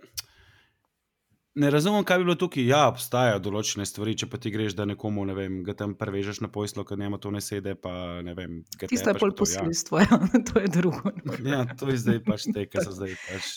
ne 1.56 1.70
razumem, 1.70 2.04
kaj 2.04 2.18
bi 2.18 2.24
bilo 2.24 2.36
tukaj. 2.36 2.64
Ja, 2.68 2.82
obstajajo 2.90 3.40
določene 3.44 3.86
stvari, 3.86 4.14
če 4.18 4.28
pa 4.32 4.40
ti 4.42 4.52
greš, 4.54 4.76
da 4.78 4.86
nekomu, 4.88 5.26
ne 5.28 5.36
vem, 5.36 5.60
ga 5.68 5.76
tam 5.78 5.94
prevežeš 6.00 6.42
na 6.46 6.50
poslo, 6.52 6.86
ker 6.88 7.00
njemu 7.00 7.20
to 7.22 7.32
ne 7.36 7.42
sede, 7.44 7.76
pa 7.76 7.94
ne 8.26 8.36
vem, 8.38 8.62
tisto 8.80 9.12
je 9.12 9.20
to, 9.20 9.30
ja. 9.30 9.38
posilstvo, 9.42 10.02
ja. 10.06 10.20
to 10.48 10.64
je 10.64 10.72
drugo. 10.72 11.14
Ja, 11.46 11.66
to 11.76 11.92
je 11.92 12.00
zdaj 12.06 12.22
pač 12.28 12.48
te, 12.50 12.66
ki 12.72 12.86
so 12.86 12.96
zdaj 12.98 13.18
pač 13.28 13.52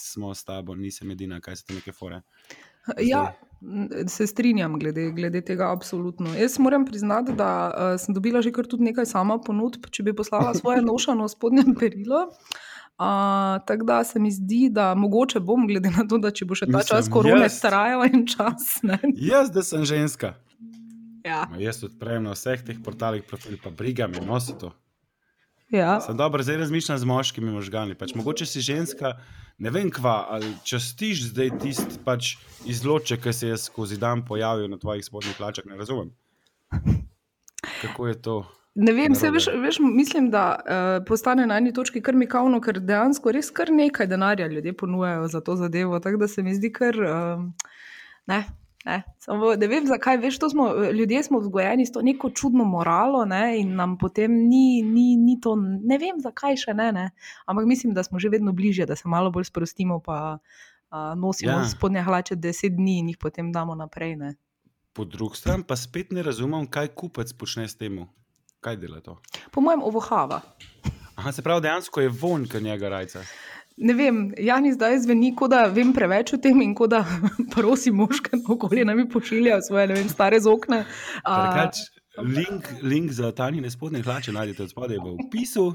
smo 0.00 0.34
s 0.36 0.44
tabo, 0.48 0.76
nisem 0.76 1.16
edina, 1.16 1.40
kaj 1.44 1.60
so 1.60 1.70
te 1.70 1.78
neke 1.78 1.96
fore. 1.96 2.20
Ja, 3.04 3.34
m, 3.60 3.88
se 4.08 4.28
strinjam 4.28 4.78
glede, 4.80 5.10
glede 5.16 5.42
tega, 5.44 5.72
absolutno. 5.72 6.32
Jaz 6.36 6.56
moram 6.60 6.86
priznati, 6.88 7.36
da 7.36 7.50
uh, 7.68 7.96
sem 8.00 8.16
dobila 8.16 8.44
že 8.44 8.52
kar 8.52 8.68
tudi 8.68 8.88
nekaj 8.88 9.08
sama 9.08 9.40
ponudb, 9.40 9.88
če 9.92 10.04
bi 10.08 10.16
poslala 10.16 10.54
svoje 10.56 10.84
nošano 10.90 11.28
spodnje 11.28 11.70
perilo. 11.76 12.28
Uh, 12.28 12.64
tako 13.60 13.84
da 13.84 14.04
se 14.04 14.18
mi 14.18 14.30
zdi, 14.30 14.68
da 14.70 14.94
mogoče 14.94 15.40
bom, 15.40 15.66
glede 15.66 15.90
na 15.90 16.02
to, 16.04 16.18
da 16.18 16.30
če 16.30 16.44
bo 16.44 16.54
še 16.54 16.66
ta 16.66 16.72
Mislim, 16.74 16.88
čas 16.90 17.08
korone 17.08 17.44
jaz- 17.44 17.60
trajal 17.60 18.04
en 18.04 18.26
čas. 18.26 18.82
Ne? 18.82 18.98
Jaz, 19.14 19.50
da 19.50 19.62
sem 19.62 19.84
ženska. 19.84 20.34
Ja, 21.24 21.46
Ma 21.46 21.56
jaz 21.58 21.82
odprem 21.84 22.22
na 22.22 22.32
vseh 22.32 22.58
teh 22.60 22.76
portalih 22.78 23.22
profil, 23.22 23.54
pa 23.56 23.70
briga 23.70 24.06
me, 24.06 24.18
nosi 24.18 24.54
to. 24.54 24.72
ja. 25.70 26.00
Sem 26.00 26.16
dobro, 26.16 26.42
zdaj 26.42 26.56
razmišljam 26.58 26.98
z 26.98 27.04
moškimi 27.04 27.50
možgani. 27.52 27.94
Pač, 27.94 28.14
mogoče 28.14 28.46
si 28.46 28.60
ženska, 28.60 29.14
ne 29.58 29.70
vem 29.70 29.90
kva, 29.90 30.26
ali 30.28 30.48
častiš 30.64 31.28
zdaj 31.28 31.50
tisti 31.58 31.98
pač 32.00 32.34
izloček, 32.64 33.20
ki 33.20 33.32
se 33.32 33.48
je 33.48 33.56
skozi 33.58 33.96
dan 33.96 34.24
pojavil 34.24 34.66
na 34.66 34.76
tvojih 34.76 35.04
spodnjih 35.04 35.36
plačah. 35.36 35.66
Ne 35.66 35.76
razumem. 35.76 36.10
Kako 37.82 38.06
je 38.06 38.16
to? 38.16 38.36
Ne 38.80 38.92
vem, 38.94 39.14
se, 39.14 39.30
veš, 39.30 39.48
veš, 39.58 39.80
mislim, 39.82 40.30
da 40.30 40.42
uh, 40.58 41.04
postane 41.06 41.46
na 41.46 41.56
eni 41.58 41.72
točki 41.74 41.98
kar 42.02 42.14
mikavno, 42.14 42.60
ker 42.62 42.78
dejansko 42.78 43.32
res 43.34 43.50
kar 43.50 43.72
nekaj 43.74 44.06
denarja 44.06 44.46
ljudje 44.46 44.72
ponujajo 44.76 45.26
za 45.28 45.40
to 45.40 45.56
zadevo. 45.58 45.98
Tako 46.00 46.20
da 46.22 46.28
se 46.28 46.42
mi 46.42 46.54
zdi 46.54 46.70
kar. 46.72 46.94
Um, 47.02 47.48
ne, 48.30 48.44
ne, 48.84 49.00
samo, 49.18 49.50
ne 49.58 49.66
vem, 49.66 49.86
zakaj. 49.86 50.20
Veš, 50.22 50.38
smo, 50.52 50.68
ljudje 50.94 51.22
smo 51.26 51.40
vzgojeni 51.42 51.86
s 51.86 51.92
to 51.92 52.02
neko 52.06 52.30
čudno 52.30 52.64
moralo 52.64 53.24
ne, 53.24 53.58
in 53.60 53.74
nam 53.74 53.96
potem 53.98 54.36
ni, 54.48 54.82
ni, 54.82 55.16
ni 55.16 55.40
to. 55.40 55.56
Ne 55.82 55.98
vem, 55.98 56.20
zakaj 56.22 56.60
še 56.62 56.74
ne, 56.78 56.92
ne. 56.92 57.08
Ampak 57.50 57.66
mislim, 57.66 57.96
da 57.98 58.04
smo 58.06 58.22
že 58.22 58.30
vedno 58.30 58.52
bližje, 58.52 58.86
da 58.86 58.96
se 58.96 59.08
malo 59.08 59.32
bolj 59.34 59.48
sprostimo, 59.50 59.98
pa 59.98 60.38
uh, 60.38 61.18
nosimo 61.18 61.56
ja. 61.56 61.64
spodnje 61.66 62.06
hlače 62.06 62.38
deset 62.38 62.78
dni 62.78 63.00
in 63.02 63.10
jih 63.10 63.18
potem 63.18 63.50
damo 63.52 63.74
naprej. 63.74 64.14
Ne. 64.22 64.30
Po 64.94 65.04
drugi 65.04 65.42
strani 65.42 65.66
pa 65.66 65.74
spet 65.76 66.14
ne 66.14 66.22
razumem, 66.22 66.70
kaj 66.70 66.94
kupec 66.94 67.34
počne 67.34 67.66
s 67.66 67.74
tem. 67.74 68.04
Kaj 68.60 68.76
dela 68.76 69.00
to? 69.00 69.20
Po 69.50 69.60
mojem, 69.60 69.82
ovohava. 69.82 70.40
Aha, 71.16 71.32
se 71.32 71.42
pravi, 71.42 71.62
dejansko 71.62 72.00
je 72.00 72.08
von, 72.08 72.46
ki 72.46 72.60
njega 72.62 72.88
rajca. 72.88 73.22
Ne 73.76 73.94
vem, 73.94 74.32
Jani 74.38 74.72
zdaj 74.74 74.98
zveni, 75.04 75.30
kot 75.38 75.50
da 75.50 75.64
vem 75.70 75.92
preveč 75.94 76.32
o 76.34 76.38
tem 76.42 76.58
in 76.62 76.74
kot 76.74 76.90
da 76.90 77.04
prosi 77.54 77.92
moške 77.94 78.40
okolje, 78.48 78.84
da 78.84 78.94
mi 78.94 79.06
pošiljajo 79.08 79.62
svoje 79.66 79.86
vem, 79.92 80.08
stare 80.10 80.40
zokne. 80.42 80.84
A, 81.22 81.36
Drugač, 81.44 81.84
link, 82.18 82.70
link 82.82 83.14
za 83.14 83.30
tanjine 83.32 83.70
spodnje 83.70 84.02
hlače 84.02 84.34
najdete 84.34 84.62
od 84.66 84.70
spodaj 84.74 84.98
v 84.98 85.14
opisu. 85.26 85.68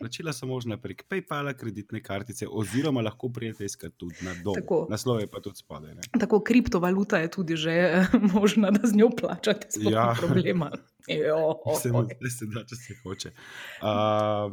Plačila 0.00 0.32
so 0.32 0.46
možna 0.46 0.78
prek 0.80 1.02
PayPala, 1.08 1.52
kreditne 1.52 2.00
kartice, 2.00 2.46
oziroma 2.48 3.02
lahko 3.02 3.28
prijete 3.28 3.64
iskati 3.64 3.96
tudi 3.98 4.16
na 4.22 4.32
dom. 4.44 4.54
Tako. 4.54 4.86
Naslov 4.90 5.20
je 5.20 5.26
pa 5.26 5.40
tudi 5.40 5.56
spodaj. 5.56 5.94
Ne? 5.94 6.00
Tako 6.20 6.40
kriptovaluta 6.40 7.18
je 7.18 7.28
tudi 7.30 7.56
že 7.56 7.70
eh, 7.70 8.06
možna, 8.34 8.70
da 8.70 8.88
z 8.88 8.96
njo 8.96 9.10
plačate, 9.10 9.68
Ja. 9.80 10.14
problema. 10.18 10.70
Jo, 11.08 11.56
Se 11.80 11.92
mu 11.92 12.02
zdaj 12.04 12.30
se 12.30 12.46
da, 12.46 12.60
če 12.64 12.76
se 12.76 12.94
hoče. 13.02 13.30
Uh, 13.82 14.52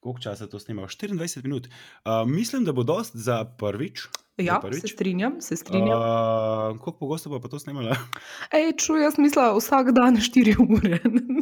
koliko 0.00 0.20
časa 0.20 0.46
to 0.46 0.58
snimamo? 0.58 0.86
24 0.86 1.42
minut. 1.42 1.66
Uh, 1.66 2.28
mislim, 2.28 2.64
da 2.64 2.72
bo 2.72 2.82
dost 2.82 3.16
za 3.16 3.44
prvič. 3.44 4.00
za 4.38 4.44
Ja, 4.44 4.58
prvič. 4.62 4.80
se 4.80 4.88
strinjam, 4.88 5.40
se 5.40 5.56
strinjam. 5.56 5.98
Uh, 5.98 6.78
koliko 6.78 6.92
pogosto 6.92 7.30
bo 7.30 7.40
pa 7.40 7.48
to 7.48 7.58
snimala? 7.58 7.96
Ej, 8.54 8.72
čuj, 8.76 9.02
jaz 9.02 9.18
mislim, 9.18 9.56
vsak 9.58 9.90
dan 9.92 10.16
4 10.30 10.54
ure. 10.70 10.98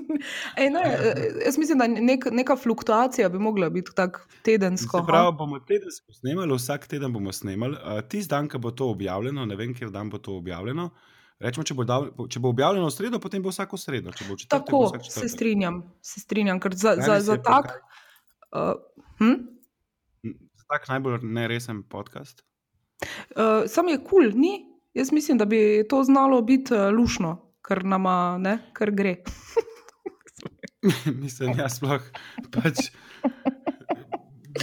Ej, 0.60 0.70
ne, 0.70 0.80
eh, 0.80 1.14
jaz 1.46 1.58
mislim, 1.58 1.78
da 1.78 1.86
nek, 1.86 2.24
neka 2.32 2.56
fluktuacija 2.56 3.28
bi 3.28 3.38
mogla 3.38 3.68
biti 3.70 3.90
tako 3.94 4.20
tedensko. 4.42 4.98
Se 4.98 5.06
pravi, 5.06 5.36
bomo 5.38 5.58
tedensko 5.60 6.12
snemali, 6.12 6.54
vsak 6.56 6.86
teden 6.86 7.12
bomo 7.12 7.32
snemali. 7.32 7.76
Uh, 7.76 8.00
Tisti 8.08 8.30
dan, 8.30 8.48
ko 8.48 8.58
bo 8.58 8.70
to 8.70 8.88
objavljeno, 8.90 9.44
ne 9.46 9.56
vem, 9.56 9.74
kjer 9.74 9.90
dan 9.90 10.10
bo 10.10 10.18
to 10.18 10.36
objavljeno. 10.36 10.90
Rečemo, 11.38 11.64
če 11.68 11.74
bo, 11.76 11.84
dal, 11.84 12.06
če 12.32 12.40
bo 12.40 12.48
objavljeno 12.48 12.86
v 12.88 12.92
sredo, 12.94 13.18
potem 13.20 13.42
bo 13.44 13.52
vsako 13.52 13.76
sredo. 13.76 14.08
Če 14.08 14.24
bo 14.24 14.36
četrtek, 14.40 14.62
bo 14.62 14.64
Tako, 14.64 14.78
vsak 14.86 15.02
se 15.04 15.10
četrtek. 15.10 15.30
strinjam, 15.30 15.82
se 16.00 16.20
strinjam, 16.20 16.60
ker 16.60 16.72
za, 16.72 16.94
za, 16.96 17.10
Danes 17.10 17.24
za 17.24 17.36
pa 17.44 17.58
tak. 17.60 17.74
Uh, 18.56 18.72
hm? 19.18 19.34
Tak 20.68 20.88
najbolj 20.88 21.18
neresen 21.22 21.82
podcast. 21.82 22.42
Uh, 23.36 23.68
sam 23.68 23.88
je 23.88 23.98
kul, 23.98 24.08
cool, 24.08 24.40
ni. 24.40 24.72
Jaz 24.94 25.12
mislim, 25.12 25.38
da 25.38 25.44
bi 25.44 25.84
to 25.88 26.04
znalo 26.04 26.40
biti 26.42 26.74
uh, 26.74 26.88
lušno, 26.98 27.36
ker 27.68 27.84
nama 27.84 28.38
ne, 28.40 28.58
ker 28.72 28.90
gre. 28.90 29.16
Mislim, 31.22 31.52
jaz 31.58 31.76
sploh 31.76 32.02
pač. 32.54 32.88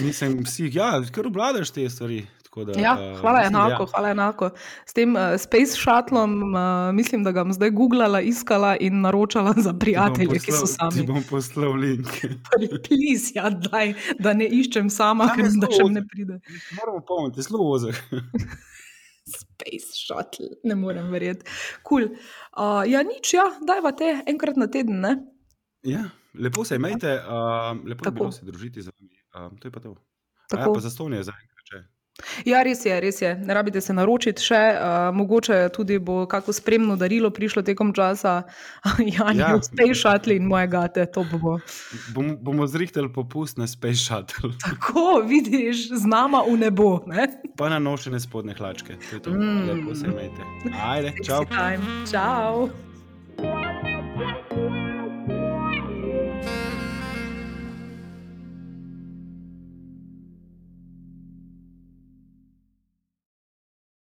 Mislim, 0.02 0.46
si, 0.46 0.72
ja, 0.74 0.96
ker 1.14 1.28
obvladaš 1.28 1.72
te 1.76 1.86
stvari. 1.90 2.24
Tako 2.54 2.66
Da, 2.66 2.80
Ja, 2.80 2.94
eh, 2.94 3.18
hvala 3.18 3.40
mislim, 3.40 3.54
da 3.54 3.60
enako, 3.60 3.86
hvala 3.86 4.10
enako. 4.10 4.50
S 4.86 4.94
tem 4.94 5.10
uh, 5.12 5.22
Space 5.38 5.74
Shuttlom 5.74 6.32
uh, 6.46 6.60
mislim, 6.94 7.24
da 7.24 7.32
ga 7.32 7.44
bom 7.44 7.54
zdaj 7.54 7.70
googlala, 7.72 8.22
iskala 8.22 8.78
in 8.78 9.02
naročala 9.02 9.54
za 9.58 9.74
prijatelje, 9.74 10.40
ki 10.40 10.52
so 10.52 10.62
poslal- 10.62 10.92
Ti 10.92 10.96
sami. 10.96 11.08
bom 11.08 11.24
poslal 11.24 11.74
link. 11.74 12.08
Plis, 12.86 13.36
ja, 13.36 13.50
daj, 13.50 13.94
da 14.20 14.34
ne 14.34 14.46
iščem 14.48 14.90
sama, 14.90 15.30
ker 15.30 15.46
je 15.46 15.58
da 15.58 15.68
še 15.68 15.90
ne 15.90 16.06
pride. 16.06 16.38
Moramo 16.72 17.02
pomniti, 17.02 17.42
zelo 17.42 17.66
ozek. 17.68 17.96
Space 19.26 19.90
Shuttle, 19.96 20.50
ne 20.64 20.76
morem 20.76 21.08
verjeti. 21.08 21.46
Cool. 21.82 22.10
Uh, 22.52 22.84
ja, 22.84 23.02
nič, 23.02 23.34
ja, 23.34 23.50
dajva 23.62 23.92
te 23.92 24.22
enkrat 24.26 24.58
na 24.58 24.68
teden, 24.68 25.00
ne? 25.00 25.14
Ja, 25.84 26.04
lepo 26.36 26.66
se 26.66 26.76
imejte, 26.76 27.18
uh, 27.18 27.72
lepo 27.80 28.02
je 28.02 28.04
Tako. 28.04 28.16
bilo 28.16 28.32
se 28.32 28.46
družiti 28.46 28.82
z 28.82 28.92
vami. 28.92 29.16
Uh, 29.34 29.58
to 29.58 29.68
je 29.68 29.72
pa 29.72 29.80
to. 29.80 29.90
A 29.90 30.00
Ja, 30.52 30.60
Tako. 30.60 30.74
pa 30.74 30.80
za 30.80 30.90
stonje 30.90 31.24
zaenkrat. 31.24 31.48
če. 31.48 31.53
Ja, 32.46 32.62
res 32.64 32.86
je, 32.86 32.94
res 33.02 33.22
je. 33.22 33.32
Ne 33.42 33.54
rabite 33.58 33.82
se 33.82 33.94
naročiti 33.94 34.44
še, 34.46 34.60
uh, 34.78 35.10
mogoče 35.18 35.70
tudi 35.74 35.98
bo 36.00 36.28
kako 36.30 36.54
spremno 36.54 36.96
darilo 36.96 37.32
prišlo 37.34 37.64
tekom 37.66 37.94
časa. 37.94 38.44
Jan, 39.16 39.38
Ja. 39.38 39.58
Space 39.62 39.98
Shuttle 39.98 40.38
in 40.38 40.46
moje 40.48 40.68
gate, 40.68 41.06
to 41.10 41.26
bo. 41.32 41.58
Bom, 42.14 42.38
bomo 42.38 42.68
zrihtali 42.70 43.10
popust 43.14 43.58
na 43.58 43.68
Space 43.68 44.06
Shuttle, 44.06 44.54
Tako 44.66 45.24
vidiš, 45.26 45.90
z 45.90 46.06
nama 46.06 46.46
v 46.46 46.58
nebo. 46.58 47.02
Ne? 47.10 47.28
pa 47.58 47.70
na 47.70 47.80
nošene 47.80 48.20
spodne 48.20 48.54
hlačke. 48.54 48.98
To 49.10 49.16
je 49.16 49.22
to. 49.22 49.30
Mm. 49.34 49.68
Lepo 49.70 49.96
se 49.96 50.08
imejte. 50.08 50.42
Ajde, 50.74 51.14
čau. 51.26 51.46
Sexy 51.46 52.93